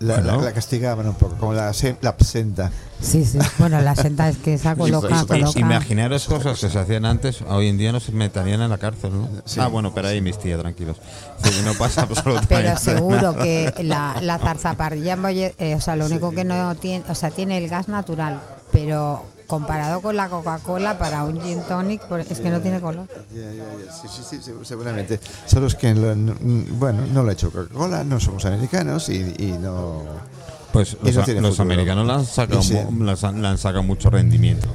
[0.00, 0.36] la, Bueno.
[0.38, 2.70] la- la castigaban un poco, como la, se- la absenta.
[3.00, 3.38] Sí, sí.
[3.58, 5.58] Bueno, la senta es que esa coloca, Pues, coloca.
[5.58, 9.10] Imaginaros cosas que se hacían antes, hoy en día no se meterían en la cárcel,
[9.12, 9.28] ¿no?
[9.44, 9.58] Sí.
[9.60, 10.96] Ah, bueno, pero ahí mis tías, tranquilos.
[11.42, 12.78] Sí, no pasa absolutamente Pero nada.
[12.78, 17.30] seguro que la, la zarzaparrilla, eh, o sea, lo único que no tiene, o sea,
[17.30, 18.40] tiene el gas natural,
[18.72, 19.24] pero
[19.58, 23.08] comparado con la Coca-Cola para un gin tonic, es que no tiene color.
[23.34, 25.18] Ya, ya, Sí, sí, sí, seg- seguramente.
[25.46, 26.14] Solo es que, lo-
[26.78, 30.02] bueno, no lo ha hecho Coca-Cola, no somos americanos y, y no.
[30.72, 31.72] Pues Y los, no tiene los futuro.
[31.72, 32.74] americanos le han, sacado, Sí.
[32.90, 34.68] mu- les han- le han sacado mucho rendimiento.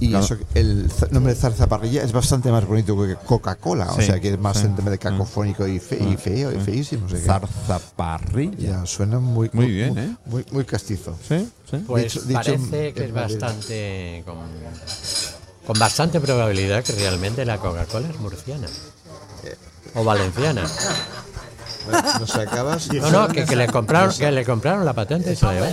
[0.00, 0.24] Y Claro.
[0.24, 4.38] eso, el nombre de zarzaparrilla es bastante más bonito que Coca-Cola, o sea que es
[4.38, 4.66] más sí.
[4.66, 7.06] en tema de cacofónico y, fe- y feo y feísimo.
[7.06, 8.56] o sea que Zarzaparrilla.
[8.80, 10.16] ya suena muy, Muy bien, ¿eh?
[10.26, 11.16] muy, muy castizo.
[11.28, 11.48] ¿Sí?
[11.70, 11.78] ¿Sí?
[11.86, 14.22] Pues Dicho- dicho parece que es bastante.
[14.24, 14.36] Con,
[15.66, 18.68] con bastante probabilidad que realmente la Coca-Cola es murciana.
[19.94, 20.64] O valenciana.
[21.84, 22.88] Bueno, nos acabas.
[22.92, 25.32] No, no, que, que le compraron, que le compraron la patente y.
[25.34, 25.68] Eso ya-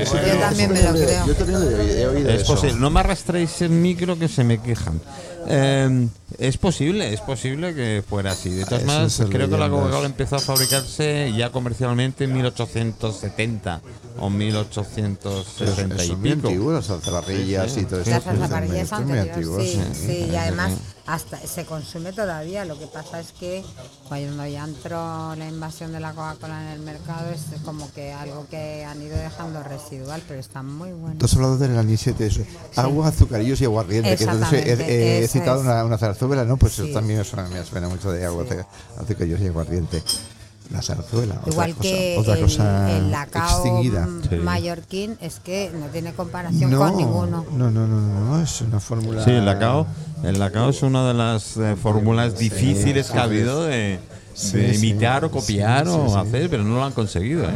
[0.00, 1.26] eso Yo también me lo creo.
[1.26, 2.54] Yo también lo he oído, Es eso.
[2.54, 2.78] posible.
[2.78, 5.00] No me arrastréis el micro que se me quejan.
[5.46, 6.06] Eh,
[6.38, 8.50] es posible, es posible que fuera así.
[8.50, 9.68] De todas maneras, creo que la.
[9.70, 13.80] Coca-Cola empezó a fabricarse ya comercialmente en 1870
[14.18, 16.48] o 1860 y son muy pico.
[16.48, 18.10] antiguos, las alzaparrillas y todo eso.
[18.10, 20.72] Las muy- zapatillas son muy antiguos, sí, sí, y además
[21.10, 22.64] hasta se consume todavía.
[22.64, 23.64] Lo que pasa es que
[24.08, 28.46] cuando ya entró la invasión de la Coca-Cola en el mercado es como que algo
[28.48, 31.16] que han ido dejando residual, pero está muy bueno.
[31.18, 32.42] Tú has hablado del anisete, eso.
[32.76, 34.16] Agua, azucarillos y aguardiente.
[34.16, 35.64] Que entonces he, citado es.
[35.66, 36.56] una, una zarzuela, ¿no?
[36.56, 36.82] Pues Sí.
[36.84, 38.44] eso también me suena, me suena mucho de agua,
[38.98, 40.02] azucarillos y aguardiente.
[40.70, 41.34] La zarzuela.
[41.40, 44.08] otra Igual cosa- que otra el, cosa el lacao extinguida.
[44.28, 44.36] Sí.
[44.36, 47.44] mallorquín es que no tiene comparación No, con ninguno.
[47.50, 49.24] no, no, no, no, no, es una fórmula.
[49.24, 49.88] Sí, el lacao,
[50.24, 53.98] el lacao es una de las eh, fórmulas difíciles que ha habido de,
[54.34, 56.18] Sí, de sí, imitar o copiar sí, o sí, sí.
[56.18, 57.44] hacer, pero no lo han conseguido.
[57.44, 57.52] ¿eh?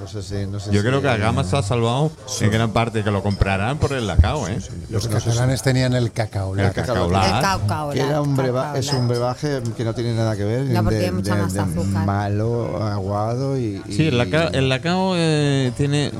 [0.00, 2.70] No sé si- no sé Yo si- creo que Agama se ha salvado en gran
[2.70, 4.48] parte que lo comprarán por el lacao.
[4.48, 4.58] ¿eh?
[4.88, 6.56] Lo Los catalanes tenían el cacao.
[6.56, 10.44] El cacao Que era un breva- cacao, es un brebaje que no tiene nada que
[10.44, 10.64] ver.
[10.66, 11.84] No, porque de- tiene mucha de- más de.
[11.84, 13.82] Malo, aguado y.
[13.86, 16.10] y- Sí, el lacao, el lacao eh, tiene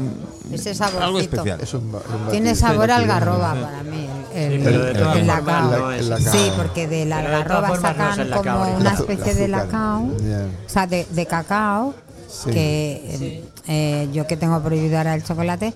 [0.53, 1.59] Ese algo especial.
[1.63, 4.07] Es un, un Tiene sabor a algarroba para mí.
[4.47, 5.71] El, pero de todas el formas lacao.
[5.79, 6.33] no es- El lacao.
[6.33, 8.77] Sí, porque de la Pero de todas algarroba formas no es sacan el lacao como
[8.79, 9.65] una especie de azúcar.
[9.67, 10.47] lacao, Ya.
[10.67, 11.95] o sea, de, de cacao,
[12.29, 12.51] Sí.
[12.51, 15.73] que eh, yo que tengo prohibido ahora el chocolate,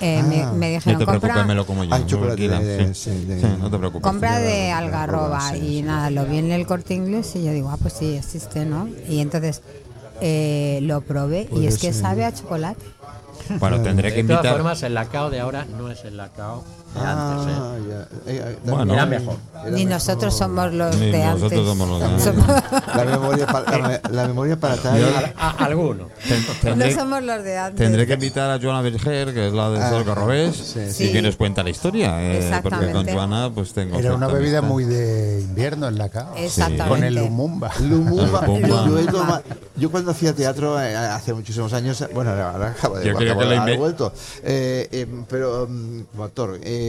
[0.00, 0.52] eh, me, Ah.
[0.52, 1.94] me No dijeron te preocupes, compra, me lo como yo.
[1.94, 3.10] Hay chocolate tranquila, de- sí.
[3.10, 4.02] sí, de- Sí, no te preocupes.
[4.02, 5.82] compra de de algarroba algarroba, sí, y sí.
[5.82, 8.88] nada, lo vi en el corte inglés y yo digo, ah, pues sí, existe, ¿no?
[9.08, 9.60] Y entonces
[10.22, 12.02] eh, lo probé y Puede es que ser.
[12.02, 12.80] sabe a chocolate.
[13.58, 14.56] Bueno, tendré que De todas invitar.
[14.58, 16.62] formas, el lacao de ahora no es el lacao
[16.94, 17.46] de antes.
[17.46, 17.56] ¿eh?
[17.58, 18.00] Ah, ya.
[18.32, 18.94] Eh, eh, Bueno.
[18.94, 19.36] Era mejor.
[19.54, 19.90] Era Ni mejor.
[19.90, 21.66] nosotros somos los Ni de nosotros antes.
[21.66, 22.50] somos los de antes.
[22.96, 25.02] La memoria para, la, la memoria para tal.
[25.04, 26.08] A- a- alguno.
[26.26, 27.76] ten- no tendré, somos los de antes.
[27.86, 30.92] tendré que invitar a Joana Berger, que es la de Ah, Sol Corrobés, sí, y
[30.92, 31.12] sí.
[31.12, 32.20] que nos cuenta la historia.
[32.22, 33.12] eh, porque con Exactamente.
[33.12, 33.98] Joana pues tengo.
[33.98, 34.72] Era una cierta bebida amistad.
[34.72, 36.34] muy de invierno el lacao.
[36.36, 36.88] Exactamente.
[36.88, 37.70] Con el lumumba.
[37.80, 38.46] Lumumba.
[38.46, 38.86] Lumumba.
[38.86, 39.42] Yo, he toma-
[39.76, 43.44] yo cuando hacía teatro eh, hace muchísimos años, bueno, ahora acabo de Yo quería que
[43.44, 44.12] la haber inve- vuelto,
[44.42, 46.79] eh, eh, pero mm, como actor, eh,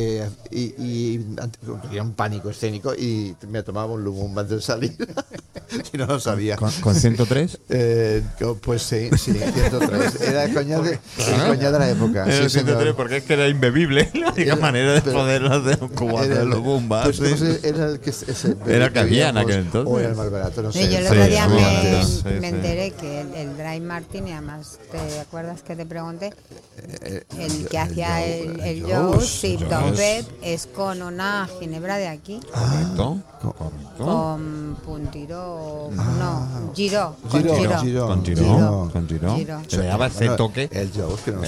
[0.52, 4.96] y, y ante- tenía un pánico escénico y me tomaba un Lumumba antes de salir,
[5.94, 6.56] y no lo sabía.
[6.58, 7.60] ¿Con, con 103?
[7.74, 8.22] Eh,
[8.62, 10.22] pues sí, sí, 103.
[10.22, 12.26] Era el coñac de, el coñac de la época.
[12.26, 12.96] Era sí, 103 señor.
[12.96, 14.10] porque es que era imbebible.
[14.14, 17.04] La única Era- manera de pero- poder hacer un cubano de el- los bombas.
[17.18, 17.38] pues, sí.
[17.38, 19.94] sé, era el que ese, Era el que había en bebíamos, aquel entonces.
[19.94, 20.92] O era el más barato, no Sí, sé.
[20.92, 22.46] yo el Sí, otro día me, sí, me sí.
[22.48, 26.34] enteré que el, el Dry Martini, además, ¿te acuerdas que te pregunté?
[27.04, 29.58] Eh, El que hacía el, el Joe's, Joe's, sí,
[30.42, 33.18] Es con una ginebra de aquí, Correcto.
[33.42, 34.06] Correcto.
[34.06, 37.54] con Puntiro, no, Giro, con Giro.
[37.56, 37.80] Con Giró.
[37.82, 38.08] Giro.
[38.94, 39.36] Con Giró.
[39.36, 39.62] Giro.
[39.68, 40.70] Se le daba ese toque.
[40.72, 41.48] El Joe's, que no eh,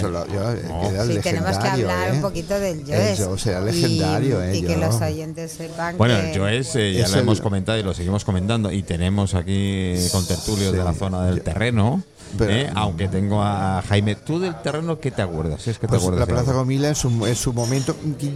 [0.94, 2.12] era Sí, tenemos que hablar ¿eh?
[2.14, 3.20] un poquito del El Joe's.
[3.20, 4.58] Joe's era legendario, y, ¿eh?
[4.58, 7.78] Y que los oyentes sepan Bueno, el Joes eh, ya Es lo el- hemos comentado
[7.78, 8.72] y lo seguimos comentando.
[8.72, 10.78] Y tenemos aquí con tertulios Sí.
[10.78, 12.04] de la zona del Yo- terreno.
[12.38, 14.16] Pero- eh, aunque tengo a Jaime.
[14.16, 15.68] ¿Tú del terreno qué te acuerdas?
[15.68, 16.22] Es que te Pues acuerdas.
[16.22, 16.62] la Plaza algo.
[16.62, 17.96] Gomila en su, en su momento,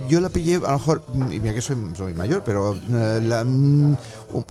[0.10, 3.44] yo la pillé, a lo mejor, y mira que soy, soy mayor, pero eh, la,
[3.44, 3.96] mm,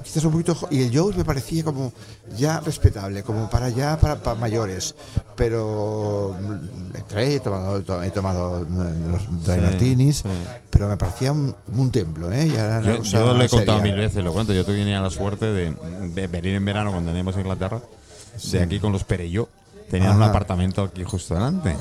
[0.03, 1.93] quizás un poquito, y el Joe's me parecía como
[2.37, 4.95] ya respetable, como para ya, para, para mayores,
[5.37, 8.67] pero mm, entré, he tomado, to- he tomado eh,
[9.11, 10.29] los Sí, martinis, sí.
[10.71, 12.49] pero me parecía un, un templo, ¿eh?
[12.49, 13.93] Ya Yo, yo lo he contado seria.
[13.93, 14.53] mil veces, lo cuento.
[14.53, 15.75] Yo tenía la suerte de,
[16.15, 17.81] de venir en verano cuando teníamos Inglaterra,
[18.53, 19.49] de aquí con los Pereyó.
[19.91, 21.77] Tenían un apartamento aquí justo delante.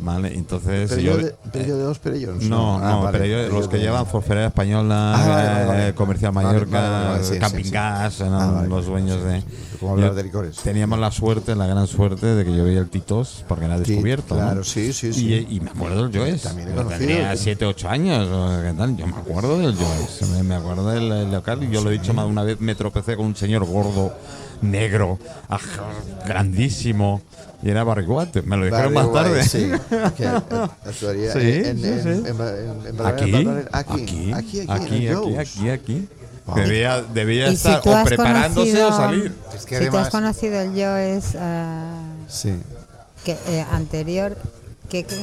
[0.00, 0.34] ¿Vale?
[0.34, 0.88] Entonces.
[0.88, 2.42] Pero yo, yo, de, pero yo de los perellos.
[2.44, 5.92] No, no, Ah, vale, pero yo- los que de- llevan Forferera Española, Ah, vale, eh,
[5.94, 7.70] Comercial Mallorca, sí, Camping sí, sí.
[7.74, 9.42] Gas, eran Ah, los dueños de.
[9.78, 10.56] Como Yo- de licores.
[10.56, 13.84] Teníamos la suerte, la gran suerte de que yo veía el Titos porque era Sí,
[13.92, 14.34] descubierto.
[14.34, 14.40] ¿no?
[14.40, 15.46] claro, sí, sí, sí.
[15.50, 16.42] Y, y me acuerdo del Joes.
[16.42, 17.06] También he Yo conocido.
[17.06, 18.28] Tenía 7, 8 años.
[18.32, 18.96] o qué tal.
[18.96, 20.22] Yo me acuerdo del Joes.
[20.30, 21.60] Me, me acuerdo del el local.
[21.70, 22.58] Yo lo he dicho más de una vez.
[22.60, 24.12] Me tropecé con un señor gordo,
[24.62, 27.20] negro, aj- grandísimo.
[27.62, 28.42] Y era Barriguate.
[28.42, 29.42] Me lo dijeron Barry más tarde.
[29.44, 29.70] Sí,
[30.16, 32.08] que actuaría Sí, en, sí, en, sí.
[32.08, 33.34] en, en- en- Aquí,
[33.72, 36.08] aquí, aquí, aquí, aquí, aquí, aquí, aquí.
[36.56, 39.32] Debía, debía Y si estar o preparándose conocido- o salir.
[39.54, 41.84] Es que si tú has además- conocido el Joe's eh,
[42.28, 42.54] Sí.
[43.24, 44.36] que, eh, anterior,
[44.92, 45.16] ¿qué- qué-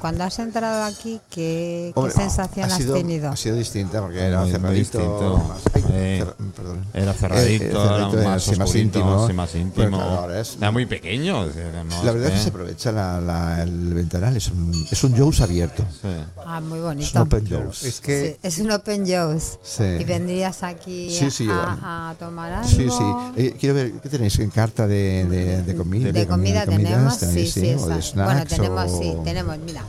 [0.00, 3.30] cuando has entrado aquí, ¿qué, qué Hombre, sensación ha has sido, tenido?
[3.30, 4.98] Ha sido distinta porque era Muy- muy cerradito.
[4.98, 5.38] distinto.
[5.48, 6.84] más- ay, Eh, cerra- perdón.
[6.92, 9.28] Era cerradito, Eh, eh, era cerradito, más, más íntimo.
[9.32, 9.96] más Pero íntimo.
[9.98, 11.44] claro, ahora es- Era muy pequeño.
[11.44, 14.48] es decir, no, La verdad es que eh, se aprovecha la- la- el ventanal, es
[14.48, 15.84] un, es un Joe's abierto.
[16.02, 16.08] sí.
[16.44, 17.22] Ah, muy Es un bonito.
[17.22, 17.84] open Joe's.
[17.84, 19.58] Es que Sí, es un open Joe's.
[19.62, 19.84] Sí.
[20.00, 22.68] Y vendrías aquí Sí, sí, a, a tomar algo.
[22.68, 23.04] Sí, sí.
[23.36, 26.10] Eh, quiero ver, ¿qué tenéis en carta de, de, de comida?
[26.10, 27.74] de comida comidas tenemos, sí, tenéis, sí.
[27.78, 28.32] O de snacks.
[28.32, 29.82] bueno, tenemos, o- sí, tenemos, mira,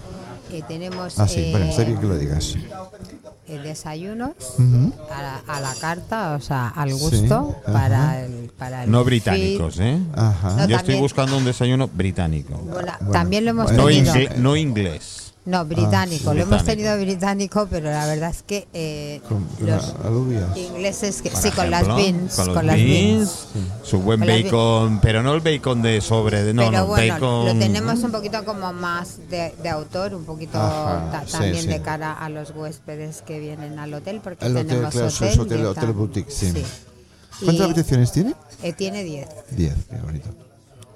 [0.52, 2.56] eh, tenemos Ah, sí, bueno, eh, está bien que lo digas.
[3.48, 4.32] eh, desayunos
[5.12, 9.80] a, la, a la carta, o sea, al gusto para el para el No británicos,
[9.80, 10.00] ¿eh?
[10.16, 10.56] Ajá.
[10.58, 12.56] No, Yo estoy buscando un desayuno británico.
[12.58, 14.14] Bueno, Bueno, también lo hemos No, tenido.
[14.14, 15.23] ingle- no inglés.
[15.46, 16.30] No, británico.
[16.30, 16.66] Ah, lo hemos británico.
[16.94, 20.56] tenido británico, pero la verdad es que eh, Con los alubias.
[20.56, 23.68] ingleses, que, sí, con las ejemplo, beans, Con, con las beans, beans.
[23.84, 27.14] Su buen Con bacon, pero no el bacon de sobre, de, no, pero no, bueno,
[27.16, 27.46] bacon.
[27.48, 31.62] lo tenemos un poquito como más de, de autor, un poquito Ajá, ta- sí, también
[31.64, 31.68] sí.
[31.68, 35.66] de cara a los huéspedes que vienen al hotel, porque hotel, tenemos claro, hotel, hotel-
[35.66, 35.94] hotel tal.
[35.94, 36.54] boutique, sí.
[37.44, 38.34] ¿Cuántas habitaciones tiene?
[38.62, 39.28] eh, tiene 10.
[39.52, 40.30] Diez, qué bonito.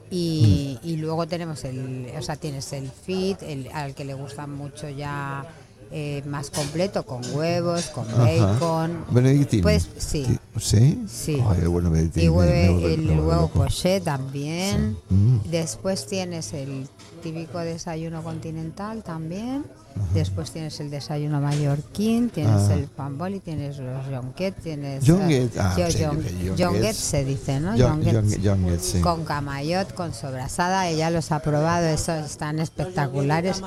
[0.10, 4.47] Y, y luego tenemos el, o sea, tienes el fit, el, al que le gusta
[4.47, 5.45] mucho ya
[5.91, 9.05] eh, más completo, con huevos, con bacon.
[9.12, 9.64] Benedictine.
[9.64, 10.26] Pues sí.
[10.60, 11.03] ¿Sí?
[11.10, 11.41] Sí.
[11.47, 11.89] Ay, el bueno.
[12.16, 14.97] Y hueve- me el huevo poché también.
[15.10, 15.38] Mm.
[15.49, 16.88] Después tienes el
[17.24, 19.66] típico desayuno continental también.
[20.14, 22.74] Después tienes el desayuno mallorquín, tienes Ah.
[22.74, 25.06] el pan boli, tienes los jonquet, tienes...
[25.06, 26.58] Jonquet, ah, yo- sí, jon- jonquets.
[26.62, 27.78] jonquet se dice, ¿no?
[27.78, 28.38] Jonquets.
[28.43, 29.02] Jonquet, sí.
[29.02, 33.62] Con camayot, con sobrasada, ella los ha probado, esos están espectaculares.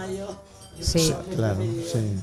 [0.81, 2.17] Sí, Claro, sí.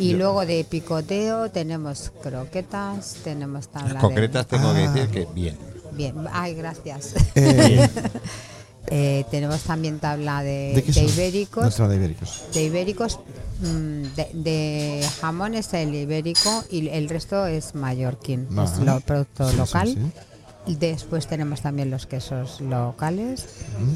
[0.00, 4.08] y luego de picoteo tenemos croquetas, tenemos tabla Las de...
[4.08, 4.90] concretas tengo que Ah.
[4.92, 5.56] decir que bien.
[5.92, 7.14] Bien, ay, gracias.
[7.36, 7.88] Eh,
[8.90, 11.76] Eh, tenemos también tabla de, ibéricos.
[11.76, 12.44] De ibéricos.
[12.54, 13.20] De ibéricos,
[13.60, 19.48] mm, de, de jamón es el ibérico y el resto es mallorquín, es lo producto
[19.50, 19.88] Sí, local.
[19.88, 20.74] sí.
[20.78, 23.46] Después tenemos también los quesos locales.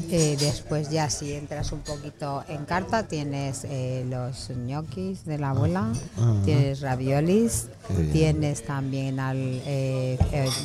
[0.09, 5.51] Eh, después ya si entras un poquito en carta tienes eh, los ñoquis de la
[5.51, 5.91] abuela,
[6.45, 7.67] tienes raviolis,
[8.11, 9.61] tienes también al,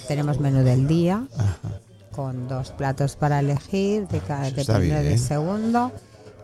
[0.07, 1.27] tenemos menú del día.
[2.19, 5.21] Con dos platos para elegir de cada de Está primero y de bien.
[5.21, 5.93] segundo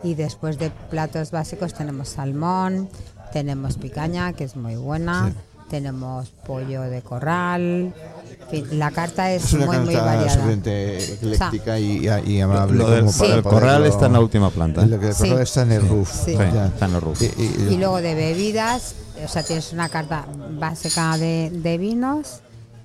[0.05, 2.89] y después de platos básicos tenemos salmón
[3.33, 5.35] tenemos picaña que es muy buena Sí.
[5.71, 10.33] tenemos pollo de corral en fin, la carta es, Es una muy muy carta variada
[10.33, 12.79] sumamente ecléctica y, y amable.
[12.79, 13.25] Lo del- como Sí.
[13.33, 14.87] el corral poderlo- está en la última planta.
[14.87, 15.23] Lo que el Sí.
[15.29, 16.25] corral está en el roof.
[16.27, 16.33] Sí.
[16.35, 17.21] Está en el roof.
[17.23, 18.95] Y, y- y luego de bebidas
[19.25, 22.43] o sea tienes una carta básica de, de vinos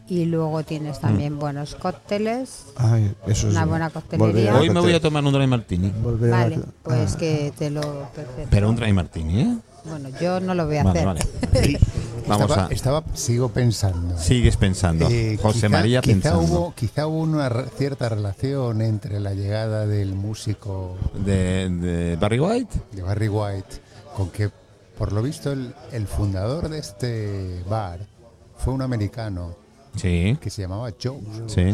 [0.10, 1.02] y luego tienes Mm.
[1.02, 4.56] también buenos cócteles ay, eso es una un- buena coctelería.
[4.56, 5.90] Hoy me voy a tomar un dry martini.
[6.02, 7.82] volver a- vale pues ah, que te lo
[8.16, 8.48] perfecto.
[8.50, 9.58] Pero un dry martini, ¿eh?
[9.86, 11.06] bueno yo no lo voy a Vale, hacer
[11.52, 11.80] vale.
[12.28, 12.72] Vamos estaba, a.
[12.72, 14.16] estaba- sigo pensando.
[14.20, 15.08] Sigues pensando.
[15.10, 16.42] Eh, José quizá- María quizá pensando.
[16.42, 20.96] Hubo, quizá hubo una re- cierta relación entre la llegada del músico
[21.26, 22.76] De, de Barry White.
[22.92, 23.82] de Barry White
[24.16, 24.52] con que,
[24.98, 28.00] por lo visto, el, el fundador de este bar
[28.58, 29.56] fue un americano
[30.00, 30.38] Sí.
[30.42, 31.20] que se llamaba Joe.
[31.48, 31.72] Sí.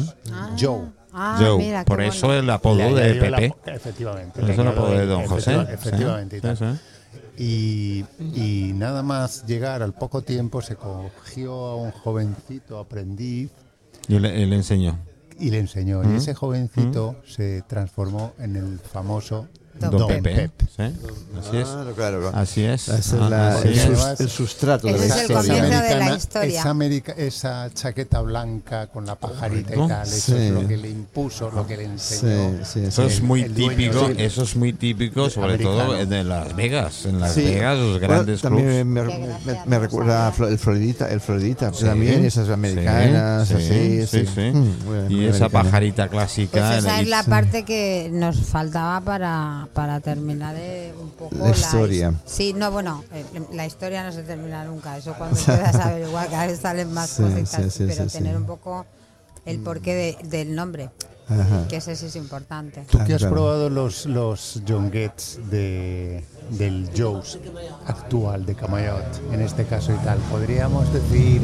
[0.60, 0.82] Joe.
[1.14, 1.58] Ah, Joe.
[1.58, 2.12] mira, Por bueno.
[2.12, 3.74] eso el apodo de la- Pepe.
[3.74, 4.40] efectivamente.
[4.42, 5.52] Por eso el apodo de Don José.
[5.54, 6.42] Efectiva- Efectivamente.
[7.38, 13.52] y nada más llegar al poco tiempo se cogió a un jovencito aprendiz
[14.08, 14.98] Y le, le enseñó.
[15.40, 16.02] y le enseñó.
[16.10, 19.48] Y ese jovencito se transformó en el famoso
[19.80, 20.24] Don Don, Pep.
[20.24, 20.52] Pepe.
[20.76, 20.84] ¿sí?
[21.40, 21.68] Así es.
[21.68, 22.38] Claro, claro, claro.
[22.38, 22.88] Así es.
[22.88, 24.20] Esa es Ah, la- así el, es.
[24.22, 25.54] el sustrato de la es el historia.
[25.62, 26.62] comienzo de la historia.
[26.62, 29.88] Esa, esa chaqueta blanca con la pajarita y Correcto.
[29.88, 30.42] tal, eso Sí.
[30.44, 32.52] es lo que le impuso, lo que le enseñó.
[32.64, 33.16] Sí, sí, Eso sí.
[33.16, 35.76] es muy el dueño típico, eso es muy típico, sobre Americano.
[35.86, 37.06] todo de Las Vegas.
[37.06, 37.42] En Las Sí.
[37.44, 38.86] Vegas, los Bueno, grandes también clubs.
[38.86, 44.08] me, me- me no recuerda el Floridita, el Floridita, Sí, también esas americanas, sí, así,
[44.08, 44.42] sí, sí.
[44.54, 46.78] Mm, muy- Y esa pajarita Pues clásica.
[46.78, 51.50] esa y- es la parte que nos faltaba para, para terminar eh, un poco La
[51.50, 52.10] historia.
[52.26, 54.98] his- Sí, no, bueno, eh, la historia no se termina nunca.
[54.98, 58.18] Eso cuando empiezas a averiguar, cada vez salen más Sí, cositas, sí, sí, pero sí,
[58.18, 58.38] tener sí.
[58.42, 58.86] un poco
[59.46, 60.90] el porqué de- del nombre,
[61.30, 61.68] Ajá.
[61.68, 62.84] que ese sí es importante.
[62.90, 67.38] Tú que has probado los, los John Getz de, del Joe's
[67.88, 71.42] actual, de Camayot, en este caso y tal, podríamos decir,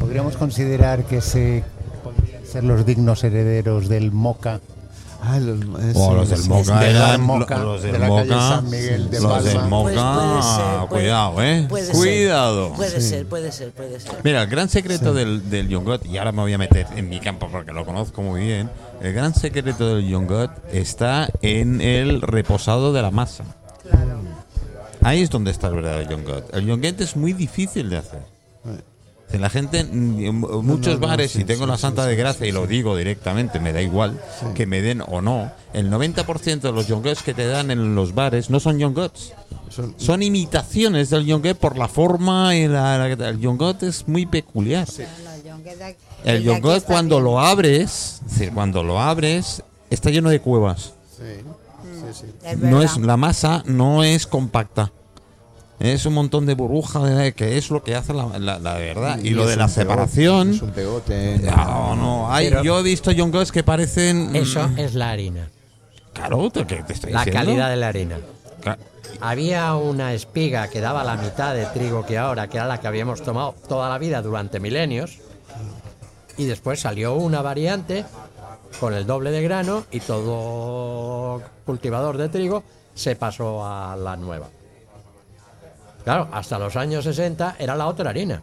[0.00, 1.64] podríamos considerar que se
[2.02, 4.60] podrían ser los dignos herederos del Moca.
[5.26, 5.58] Ah, los,
[5.96, 6.48] O sí, los del sí.
[6.50, 8.26] Moca eran los de del Moca.
[8.28, 9.58] San Miguel de Los del.
[9.68, 9.82] Moca.
[9.82, 11.66] Pues puede ser, puede- Cuidado, eh.
[11.68, 11.94] Puede ser.
[11.94, 12.72] Cuidado.
[12.74, 14.12] Puede ser, puede ser, puede ser.
[14.22, 17.20] Mira, el gran secreto del, del Yongot, y ahora me voy a meter en mi
[17.20, 18.70] campo porque lo conozco muy bien,
[19.00, 23.44] el gran secreto del Yongot está en el reposado de la masa.
[25.02, 26.54] Ahí es donde está el verdadero yogurt.
[26.54, 28.20] El yogurt es muy difícil de hacer.
[29.30, 32.04] Si la gente, mm, en muchos no, no, bares, sí, y tengo sí, la Santa
[32.04, 34.20] sí, de Gracia sí, y lo digo directamente, me da igual
[34.54, 38.14] que me den o no, el 90% de los yogurts que te dan en los
[38.14, 39.32] bares no son yogurts.
[39.70, 44.24] Son- Son imitaciones del yogurt por la forma y la, la- el yogurt es muy
[44.26, 44.86] peculiar.
[46.24, 50.92] El yogurt cuando lo abres, es decir, cuando lo abres, está lleno de cuevas.
[52.58, 54.92] No es la masa no es compacta.
[55.80, 59.18] Es un montón de burbuja de- que es lo que hace la, la- la verdad.
[59.18, 60.50] Y, lo de la pegote, separación.
[60.50, 61.38] Es un pegote.
[61.40, 64.32] No, no, hay, Pero- yo he visto yogurts que parecen.
[64.32, 65.48] mm, Eso es la harina.
[66.12, 67.40] Claro, te, que te estoy La diciendo.
[67.46, 68.18] calidad de la harina.
[68.62, 68.78] Ca-
[69.20, 72.86] Había una espiga que daba la mitad de trigo que ahora, que era la que
[72.86, 75.18] habíamos tomado toda la vida durante milenios.
[76.36, 78.04] Y después salió una variante
[78.80, 82.62] con el doble de grano y todo cultivador de trigo
[82.94, 84.48] se pasó a la nueva.
[86.04, 88.42] Claro, hasta los años 60 era la otra harina.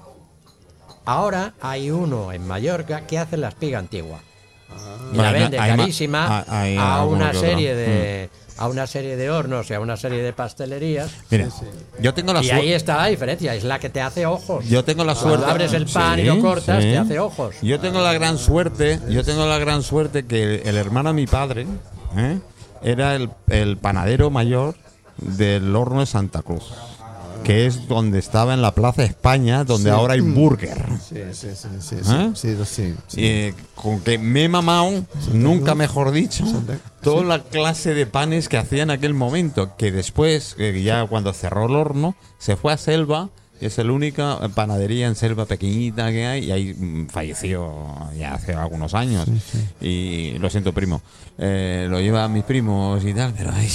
[1.05, 4.20] Ahora hay uno en Mallorca que hace la espiga antigua.
[5.14, 7.34] Y la vende carísima hay- hay a una.
[7.34, 7.36] Mm.
[7.36, 11.09] serie de a una serie de hornos y a una serie de pastelerías.
[11.32, 11.47] Mira,
[11.99, 12.76] yo tengo la Y ahí suerte.
[12.76, 14.64] está la diferencia, es la que te hace ojos.
[14.70, 15.51] Yo tengo la Cuando suerte.
[15.51, 16.91] abres el pan y lo cortas, sí.
[16.91, 17.55] te hace ojos.
[17.64, 21.16] Yo tengo la gran suerte, yo tengo la gran suerte que el, el hermano de
[21.16, 21.66] mi padre
[22.16, 22.39] ¿eh?
[22.84, 24.76] era el, el panadero mayor
[25.18, 26.72] del horno de Santa Cruz,
[27.43, 29.95] que es donde estaba en la Plaza España, donde Sí.
[29.95, 30.77] ahora hay burger.
[31.07, 32.31] Sí, sí, sí, sí, ¿Eh?
[32.35, 33.17] sí, sí, sí, sí.
[33.23, 36.43] Eh, con que me he mamado, nunca mejor dicho,
[37.01, 41.65] toda la clase de panes que hacía en aquel momento, que después, ya cuando cerró
[41.65, 43.29] el horno, se fue a Selva,
[43.59, 47.71] y es la única panadería en Selva pequeñita que hay, y ahí mm, falleció
[48.17, 49.27] ya hace algunos años.
[49.79, 51.01] Y lo siento, primo,
[51.37, 53.69] eh, lo llevan mis primos y tal, pero ay,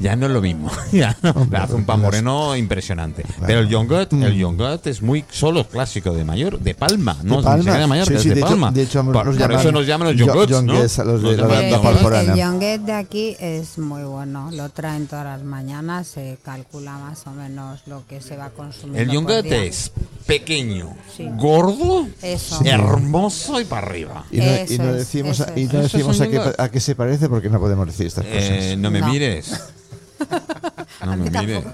[0.00, 0.70] ya no es lo mismo.
[0.92, 3.24] ya no, hace un pan moreno impresionante.
[3.46, 7.78] Pero el yogurt, el yogurt es muy solo clásico de Mayor, de Palma, no Palma.
[7.78, 8.70] de Mallorca, Sí, es de, de hecho- Palma.
[8.70, 10.72] de hecho, por, nos por llaman eso nos llaman los yo- yogurts, ¿no?
[10.74, 15.42] a los de la El, el de aquí es muy bueno, lo traen todas las
[15.42, 18.98] mañanas, se calcula más o menos lo que se va consumiendo.
[19.00, 19.64] El por yogurt día.
[19.64, 19.90] es
[20.26, 21.26] pequeño, Sí.
[21.36, 22.60] gordo, Eso.
[22.64, 24.24] hermoso y para arriba.
[24.30, 27.28] Y no, Eso y no es, decimos, y no a, qué, a qué se parece
[27.28, 28.42] porque no podemos decir estas cosas.
[28.42, 29.08] Eh, no me No.
[29.08, 29.60] mires.
[31.04, 31.72] No me tampoco.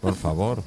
[0.00, 0.62] Por favor.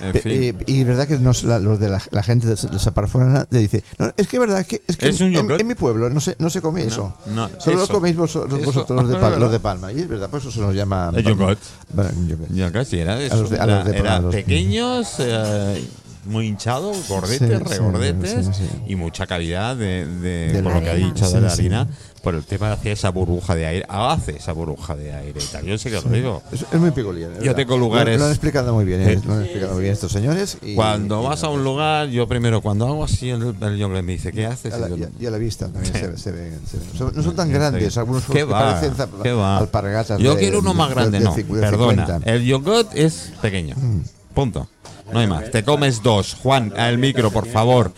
[0.00, 0.32] En fin.
[0.32, 3.58] eh, y verdad que nos- la, los de la, la gente de, de Saparforana te
[3.58, 5.60] dice, no, es que verdad que, es que Es un en, yogurt.
[5.60, 7.14] en mi pueblo no se, no se come eso.
[7.26, 7.86] no, Solo eso.
[7.92, 8.66] lo coméis vosotros, Eso.
[8.72, 9.38] vosotros los, de Es Pal- verdad.
[9.38, 9.92] los de Palma.
[9.92, 11.12] Y es verdad, por eso se nos llama...
[11.14, 11.60] El yogurt.
[11.92, 12.50] Bueno, yogurt.
[12.50, 13.34] Ya casi era eso.
[13.34, 15.84] A los de- a los de- era a los- pequeños, eh,
[16.28, 18.68] muy hinchados, gordetes, Sí, regordetes sí, sí.
[18.86, 21.12] y mucha calidad de, de- De por lo que ha harina.
[21.12, 21.88] dicho de la harina,
[22.22, 23.86] por el tema de hacer esa burbuja de aire.
[23.88, 25.40] Hace esa burbuja de aire.
[25.64, 26.42] Yo sé que lo digo.
[26.52, 27.30] Es, es muy peculiar.
[27.42, 29.92] Yo tengo lugares- Lo, lo han explicado muy bien, eh, lo han explicado muy bien
[29.94, 30.58] estos señores.
[30.62, 34.02] Y, Cuando y- vas a un lugar, yo primero, cuando hago así, el, el me
[34.12, 34.74] dice, ¿qué haces?
[34.74, 36.58] A la, Y yo, y a- la vista también se, se ven.
[36.66, 38.74] se no son tan grandes, algunos ¿Qué va?
[38.80, 39.58] parecen ¿Qué va?
[39.58, 40.20] alpargatas.
[40.20, 41.34] Yo de- quiero uno más de- grande, de no.
[41.60, 42.06] Perdona.
[42.06, 42.30] 50.
[42.30, 43.74] El yogurt es pequeño.
[43.76, 44.00] Mm.
[44.34, 44.68] Punto.
[45.12, 45.50] No hay más.
[45.50, 46.34] Te comes dos.
[46.34, 47.92] Juan, al micro, por favor.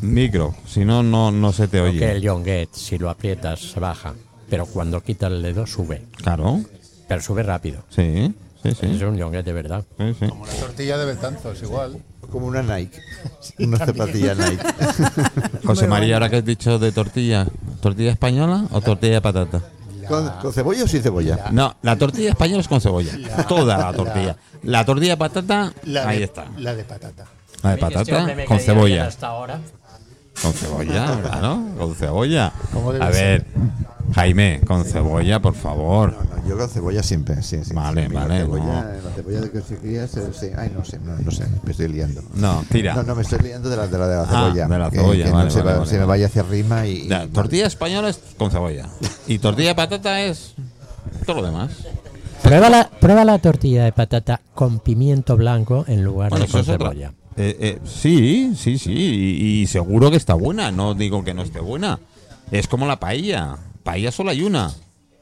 [0.00, 2.10] Micro, si no, no, no se te Que oye.
[2.12, 4.14] el yonguet, si lo aprietas, se baja.
[4.50, 6.02] Pero cuando quitas el dedo, sube.
[6.16, 6.60] Claro.
[7.08, 7.84] Pero sube rápido.
[7.90, 8.86] Sí, sí, Es sí.
[8.86, 9.84] un yonguet de verdad.
[9.98, 10.26] sí, sí.
[10.28, 11.98] Como la tortilla de Betanzos, igual.
[12.30, 12.98] Como una Nike.
[13.60, 14.58] Una zapatilla Nike.
[15.64, 17.46] José María, ahora que has dicho de tortilla,
[17.80, 19.62] ¿tortilla española o tortilla de patata?
[20.06, 21.46] ¿Con, con cebolla o sin cebolla?
[21.50, 23.12] No, la tortilla española es con cebolla.
[23.48, 24.36] Toda la tortilla.
[24.62, 26.46] La tortilla de patata, La ahí de, está.
[26.58, 27.24] La de patata.
[27.62, 29.06] La de Este patata con cebolla.
[29.06, 29.60] Hasta ahora.
[30.46, 32.52] Con cebolla, claro, con cebolla.
[32.72, 33.46] ¿Cómo debe A ver,
[34.14, 36.12] Jaime, con cebolla, por favor.
[36.12, 37.42] No, no, yo con cebolla siempre.
[37.42, 38.72] Sí, sí, Vale, sí, vale, La cebolla, no.
[39.08, 41.72] la cebolla de que se cría, se- se- ay, no sé, no, no sé, me
[41.72, 42.22] estoy liando.
[42.34, 42.94] No, tira.
[42.94, 44.68] No, no, me estoy liando de la de la, de la Ah, cebolla.
[44.68, 46.42] de la que- cebolla, que vale, no se, vale, va- vale, se me vaya hacia
[46.42, 47.08] arriba y.
[47.08, 48.86] La tortilla española es con cebolla.
[49.26, 50.54] Y tortilla de patata es
[51.26, 51.70] todo lo demás.
[52.42, 56.60] Prueba la, prueba la tortilla de patata con pimiento blanco en lugar Bueno, de con
[56.60, 57.12] otra- cebolla.
[57.36, 58.92] Eh, eh, sí, sí, sí.
[58.92, 60.70] Y, y seguro que está buena.
[60.70, 61.98] No digo que no esté buena.
[62.50, 63.56] Es como la paella.
[63.82, 64.72] Paella solo hay una.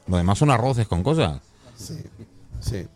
[0.07, 1.41] Lo demás son arroces con cosas.
[1.77, 1.97] Sí,
[2.61, 2.87] sí.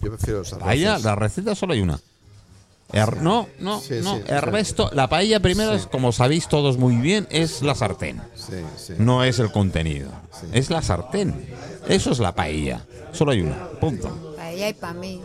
[0.00, 1.04] Yo prefiero los Paella, arroces.
[1.04, 1.98] la receta solo hay una.
[2.92, 4.14] Er- no, no, Sí, no.
[4.16, 4.46] sí, el sí.
[4.46, 5.80] resto, la paella primero Sí.
[5.80, 8.22] es, como sabéis todos muy bien, es la sartén.
[8.34, 8.94] Sí, sí.
[8.98, 10.10] No es el contenido.
[10.32, 10.46] Sí.
[10.54, 11.34] Es la sartén.
[11.88, 12.86] Eso es la paella.
[13.12, 13.68] Solo hay una.
[13.80, 14.34] Punto.
[14.36, 15.20] Para ella y para mí.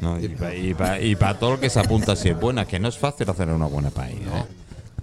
[0.00, 3.28] No, y para todo lo que se apunta si es buena, que no es fácil
[3.30, 4.40] hacer una buena paella.
[4.40, 4.44] ¿eh?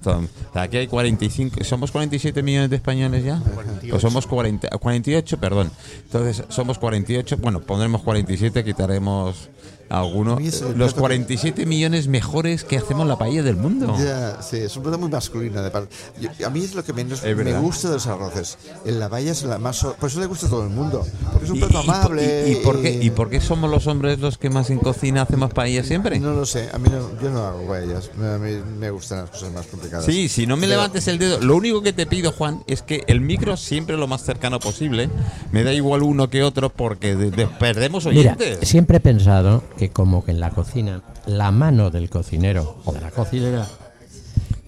[0.04, 0.28] Tom.
[0.54, 3.42] Aquí hay 45, somos 47 millones de españoles ya.
[3.90, 5.72] Pues somos 40, 48, perdón.
[6.04, 9.50] Entonces somos 48, bueno, pondremos 47, quitaremos
[9.90, 10.34] alguno.
[10.34, 13.58] A mí es el Los plato que- 47 millones mejores que hacemos la paella del
[13.58, 13.96] mundo.
[14.00, 15.62] Ya, sí, es un plato muy masculino.
[15.62, 15.88] de par-
[16.20, 18.58] Yo- a mí es lo que menos me gusta de los arroces.
[18.86, 19.84] En la paella es la más.
[19.84, 21.06] Por eso le gusta a todo el mundo.
[21.32, 22.50] Porque es un ¿Y, plato y amable.
[22.50, 25.22] y- y por qué, ¿Y por qué somos los hombres los que más en cocina
[25.24, 26.20] hacemos paella siempre?
[26.20, 26.70] No lo sé.
[26.74, 28.10] A mí no, yo no hago paellas.
[28.20, 29.93] A mí me gustan las cosas más complicadas.
[30.02, 32.82] Sí, si no me Pero- levantes el dedo, lo único que te pido, Juan, es
[32.82, 35.10] que el micro siempre lo más cercano posible.
[35.52, 38.68] Me da igual uno que otro porque de- de- perdemos Mira, oyentes.
[38.68, 43.02] siempre he pensado que como que en la cocina, la mano del cocinero o de
[43.02, 43.68] la cocinera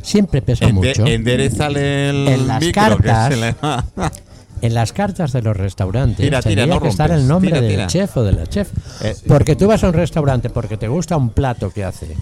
[0.02, 1.06] siempre pesa Ende- mucho.
[1.06, 3.86] enderezale el En las micro, cartas- que se le va.
[4.62, 7.22] En las cartas de los restaurantes Tira, tira, tendría no que estar rompes.
[7.24, 7.88] el nombre Tira, del tira.
[7.88, 8.70] chef o de la chef.
[9.04, 12.16] Eh, porque tú vas a un restaurante porque te gusta un plato que hace.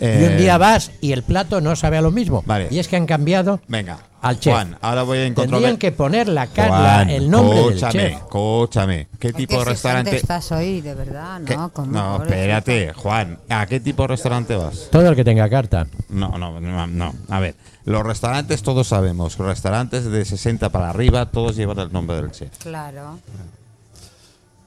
[0.00, 2.42] Y un Eh, día vas y el plato no sabe a lo mismo.
[2.46, 2.68] Vale.
[2.70, 4.52] Y es que han cambiado Venga, al chef.
[4.52, 5.50] Juan, ahora voy a encontrar.
[5.60, 8.12] Tendrían que poner la cara, Juan, el nombre del chef.
[8.16, 9.08] escúchame.
[9.18, 10.16] ¿Qué tipo de ¿Qué restaurante?
[10.16, 11.40] estás hoy, de verdad?
[11.44, 11.56] ¿Qué?
[11.56, 11.70] No.
[11.86, 13.38] No, espérate, Juan.
[13.48, 14.88] ¿A qué tipo de restaurante vas?
[14.90, 15.86] Todo el que tenga carta.
[16.08, 17.14] No, no, no, no.
[17.28, 19.38] A ver, los restaurantes todos sabemos.
[19.38, 22.50] Los restaurantes de 60 para arriba, todos llevan el nombre del chef.
[22.58, 23.18] Claro.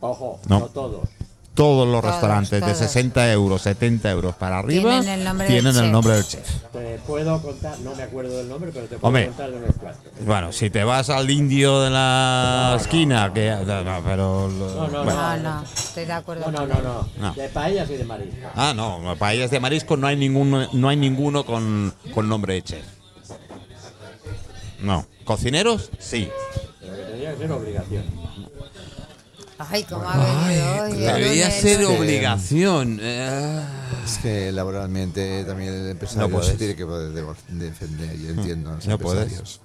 [0.02, 0.62] Ojo, No.
[0.68, 1.10] todos.
[1.60, 2.78] Todos los Todos, restaurantes de todos.
[2.78, 5.92] 60 euros, 70 euros para arriba Tienen el nombre del tienen el chef.
[5.92, 6.48] nombre del chef.
[6.72, 9.26] Te puedo contar, no me acuerdo del nombre, pero te puedo Hombre.
[9.28, 10.02] contar de los platos.
[10.26, 15.04] Bueno, si te vas al indio de la esquina, que no, no, pero No, no,
[15.04, 15.22] bueno.
[15.22, 16.50] No, no, estoy de acuerdo.
[16.50, 17.34] No, no, no, no, No.
[17.34, 18.48] De paellas y de marisco.
[18.56, 22.62] Ah, no, paellas de marisco no hay ninguno, no hay ninguno con, con nombre de
[22.62, 22.86] chef.
[24.82, 26.30] No, cocineros sí.
[26.80, 28.29] Pero que tendría que ser obligación.
[29.60, 30.92] Ay, cómo ha venido hoy.
[30.94, 31.84] el Debería ser Sí.
[31.84, 33.00] obligación.
[33.02, 33.62] eh.
[34.06, 36.48] Es que laboralmente también el empresario No puedes.
[36.52, 38.18] se tiene que poder de- defender.
[38.18, 38.72] Yo entiendo.
[38.76, 39.24] los No puedes.
[39.24, 39.60] empresarios.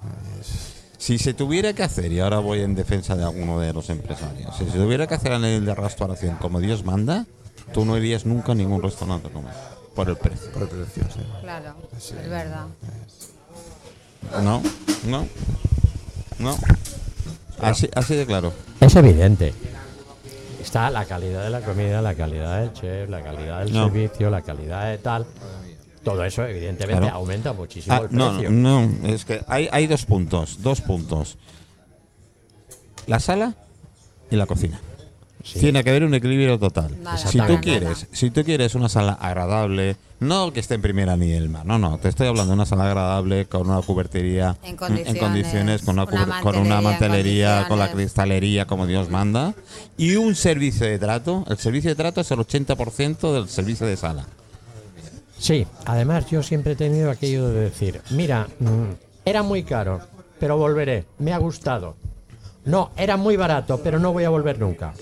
[0.97, 4.55] Si se tuviera que hacer, y ahora voy en defensa de alguno de los empresarios,
[4.57, 7.25] si se tuviera que hacer a nivel de restauración como Dios manda,
[7.73, 9.53] tú no irías nunca a ningún restaurante a comer.
[9.95, 10.51] Por el precio.
[10.51, 11.19] Por el precio, sí.
[11.41, 12.65] Claro, es verdad.
[14.43, 14.61] No,
[15.07, 15.27] no,
[16.39, 16.57] no.
[17.61, 18.51] Así, así de claro.
[18.81, 19.53] Es evidente.
[20.75, 23.85] Está la calidad de la comida, la calidad del chef, la calidad del No.
[23.85, 25.25] servicio, la calidad de tal.
[26.03, 27.15] Todo eso, evidentemente, Claro.
[27.15, 28.49] aumenta muchísimo Ah, el no, precio.
[28.51, 31.37] no, no, es que hay, hay dos puntos, dos puntos.
[33.07, 33.53] La sala
[34.29, 34.81] y la cocina.
[35.45, 35.59] Sí.
[35.59, 37.03] Tiene que haber un equilibrio total.
[37.03, 37.61] Nada, si tú nada.
[37.61, 41.67] quieres, si tú quieres una sala agradable, no que esté en primera ni el mar,
[41.67, 45.81] no, no, te estoy hablando de una sala agradable con una cubertería En condiciones, condiciones,
[45.83, 49.53] con una, una con una mantelería con la cristalería como Dios manda
[49.97, 51.45] y un servicio de trato.
[51.47, 54.25] El servicio de trato es el 80% del servicio de sala.
[55.37, 58.93] Sí, además yo siempre he tenido aquello de decir, mira, mm,
[59.25, 60.01] era muy caro,
[60.39, 61.97] pero volveré, me ha gustado.
[62.65, 64.93] No, era muy barato, pero no voy a volver nunca.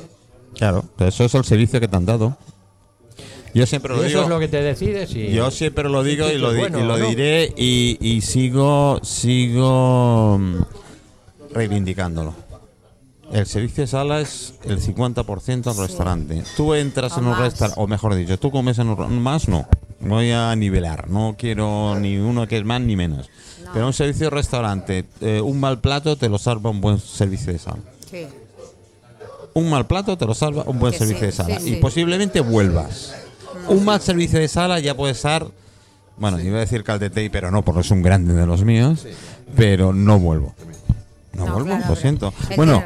[0.57, 2.37] Claro, eso es el servicio que te han dado.
[3.53, 4.23] Yo siempre Y lo eso digo.
[4.23, 5.31] es lo que te decides y...
[5.31, 7.07] Yo siempre lo digo y lo, di- Bueno, y lo ¿no?
[7.07, 10.55] diré y, y sigo sigo mm,
[11.53, 12.33] reivindicándolo.
[13.31, 16.43] El servicio de sala es el 50% del restaurante.
[16.57, 17.39] Tú entras O en un más.
[17.41, 19.67] restaurante, o mejor dicho, tú comes en un más no.
[20.01, 23.29] Voy a nivelar, no quiero ni uno que es más ni menos.
[23.73, 27.53] Pero un servicio de restaurante, eh, un mal plato te lo salva un buen servicio
[27.53, 27.79] de sala.
[28.09, 28.25] Sí.
[29.55, 31.59] Un mal plato te lo salva un buen Que servicio sí, de sala.
[31.59, 31.79] sí, Y sí.
[31.79, 33.13] posiblemente vuelvas.
[33.67, 35.45] Un mal servicio de sala ya puede estar.
[36.17, 39.05] Bueno, iba a decir Caldetey, pero no, porque es un grande de los míos.
[39.55, 40.53] Pero no vuelvo.
[41.33, 42.33] No, No, vuelvo, claro, lo siento.
[42.55, 42.83] Bueno,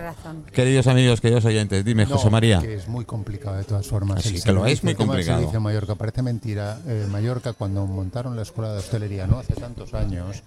[0.53, 2.59] queridos amigos, queridos oyentes, dime, No, José María.
[2.59, 4.19] Que es muy complicado de todas formas.
[4.25, 5.51] Así El que lo es muy complicado.
[5.59, 6.79] Mallorca parece mentira.
[6.87, 10.43] Eh, Mallorca, cuando montaron la escuela de hostelería, no hace tantos años,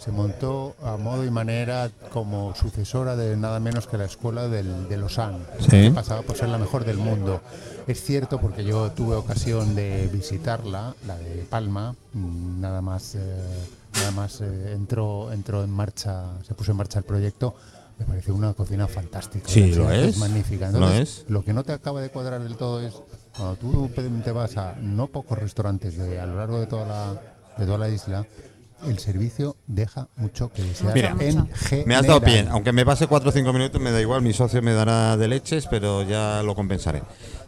[0.00, 4.88] se montó a modo y manera como sucesora de nada menos que la escuela del,
[4.88, 5.68] de Lausanne, Sí.
[5.68, 7.42] que pasaba por ser la mejor del mundo.
[7.86, 13.18] Es cierto porque yo tuve ocasión de visitarla, la de Palma, mm, nada más, eh,
[13.94, 17.54] nada más eh, entró, entró en marcha, se puso en marcha el proyecto.
[17.98, 19.46] Me pareció una cocina fantástica.
[19.50, 20.70] Sí, lo es, magnífica.
[20.70, 21.26] lo es.
[21.28, 22.94] lo que no te acaba de cuadrar del todo es
[23.36, 23.90] cuando tú
[24.24, 27.20] te vas a no pocos restaurantes de, a lo largo de toda la,
[27.58, 28.26] de toda la isla,
[28.86, 31.48] el servicio deja mucho que desear Mira, en
[31.86, 32.48] Me has dado general.
[32.52, 34.22] Aunque me pase 4 o 5 minutos, me da igual.
[34.22, 37.02] Mi socio me dará de leches, pero ya lo compensaré.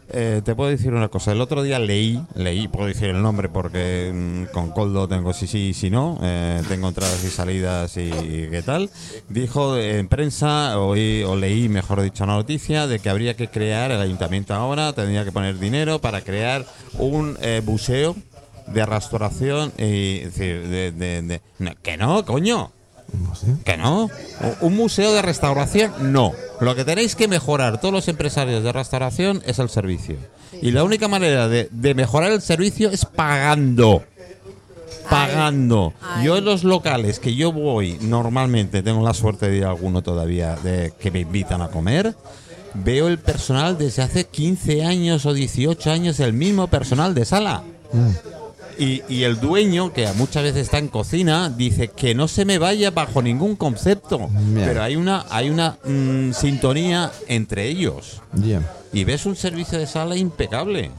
[0.09, 1.31] Eh, te puedo decir una cosa.
[1.31, 5.47] El otro día leí, leí, puedo decir el nombre porque mm, con Coldo tengo sí,
[5.47, 6.19] sí, sí, no.
[6.21, 8.89] eh, tengo entradas y salidas y, qué tal.
[9.29, 13.91] Dijo en prensa, oí, o leí, mejor dicho, una noticia de que habría que crear,
[13.91, 16.65] el ayuntamiento ahora tendría que poner dinero para crear
[16.97, 18.15] un eh, museo
[18.67, 22.71] de restauración y es decir, de, de- de- no, que no, coño.
[23.63, 24.09] Que no.
[24.61, 26.31] Un museo de restauración, no.
[26.61, 30.15] Lo que tenéis que mejorar todos los empresarios de restauración es el servicio.
[30.61, 34.03] Y la única manera de, de mejorar el servicio es pagando.
[35.09, 35.93] Pagando.
[36.01, 36.25] Ay.
[36.25, 40.01] Yo en los locales que yo voy, normalmente tengo la suerte de ir a alguno
[40.01, 42.15] todavía de que me invitan a comer.
[42.73, 47.63] Veo el personal desde hace 15 años o 18 años, el mismo personal de sala.
[48.77, 52.57] Y, y el dueño, que muchas veces está en cocina, dice que no se me
[52.57, 54.29] vaya bajo ningún concepto.
[54.55, 58.21] Pero hay una, hay una mm, sintonía entre ellos.
[58.91, 60.91] Y ves un servicio de sala impecable.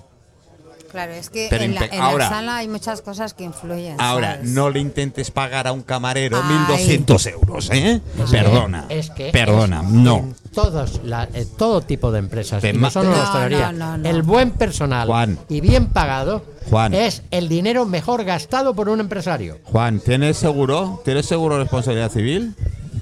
[0.94, 4.00] Claro, es que Pero en, la, sala hay muchas cosas que influyen.
[4.00, 4.50] Ahora, ¿sabes?
[4.50, 6.54] no le intentes pagar a un camarero Ay.
[6.68, 8.00] 1.200 euros, ¿eh?
[8.16, 8.84] Es que- Perdona.
[8.88, 10.32] es que Perdona, es- no.
[10.54, 13.98] todos la- eh, todo tipo de empresas, ma- no solo No, la hostelería, no, no,
[13.98, 14.08] no.
[14.08, 15.36] el buen personal Juan.
[15.48, 16.94] y bien pagado Juan.
[16.94, 19.58] es el dinero mejor gastado por un empresario.
[19.64, 21.02] Juan, ¿tienes seguro?
[21.04, 22.54] ¿Tienes seguro de responsabilidad civil?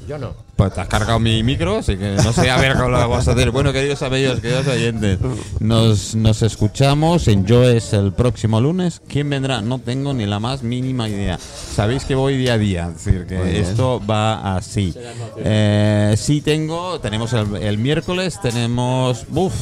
[0.09, 0.35] Yo no.
[0.57, 3.27] Pues te has cargado mi micro, así que no sé a ver cómo lo vamos
[3.27, 3.51] a hacer.
[3.51, 5.19] Bueno, queridos amigos, queridos oyentes,
[5.61, 9.01] nos, nos escuchamos en Joes el próximo lunes.
[9.09, 9.61] ¿Quién vendrá?
[9.63, 11.39] No tengo ni la más mínima idea.
[11.39, 13.63] Sabéis que voy día a día, es decir, que Muy bien.
[13.65, 14.95] esto va así.
[15.39, 19.25] Eh, sí tengo, tenemos el, el miércoles, tenemos...
[19.35, 19.55] Uf,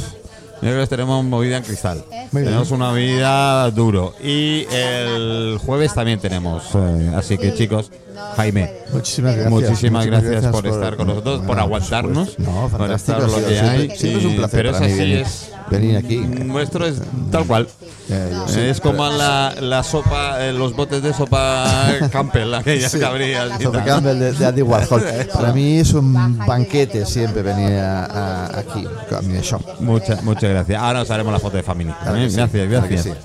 [0.63, 2.05] miércoles tenemos movida en cristal.
[2.33, 2.45] Muy bien.
[2.47, 4.15] tenemos una vida duro.
[4.23, 6.65] Y el jueves también tenemos.
[6.75, 7.91] eh, así que Sí, chicos,
[8.37, 8.73] Jaime.
[8.93, 9.51] Muchísimas gracias.
[9.53, 12.39] Muchísimas gracias, por, por- estar con nosotros, por no, aguantarnos.
[12.39, 13.91] No, por estar lo sí, que hay.
[13.97, 15.51] siempre es un placer pero para es así, es.
[15.71, 16.17] Venir aquí.
[16.17, 17.01] Nuestro es
[17.31, 17.69] tal cual.
[18.49, 18.59] Sí.
[18.61, 22.93] es como la, la sopa, eh, los botes de sopa Campbell, aquellas
[23.61, 23.87] y Sobre tal.
[23.87, 25.05] Campbell de, de Andy Warhol.
[25.33, 28.85] Para mí es un banquete siempre venir a, a- aquí
[29.17, 29.63] a mi shop.
[29.81, 30.81] Muchas, muchas gracias.
[30.83, 31.97] Ahora os haremos la foto de familia.
[32.03, 33.17] Que Gracias, que gracias.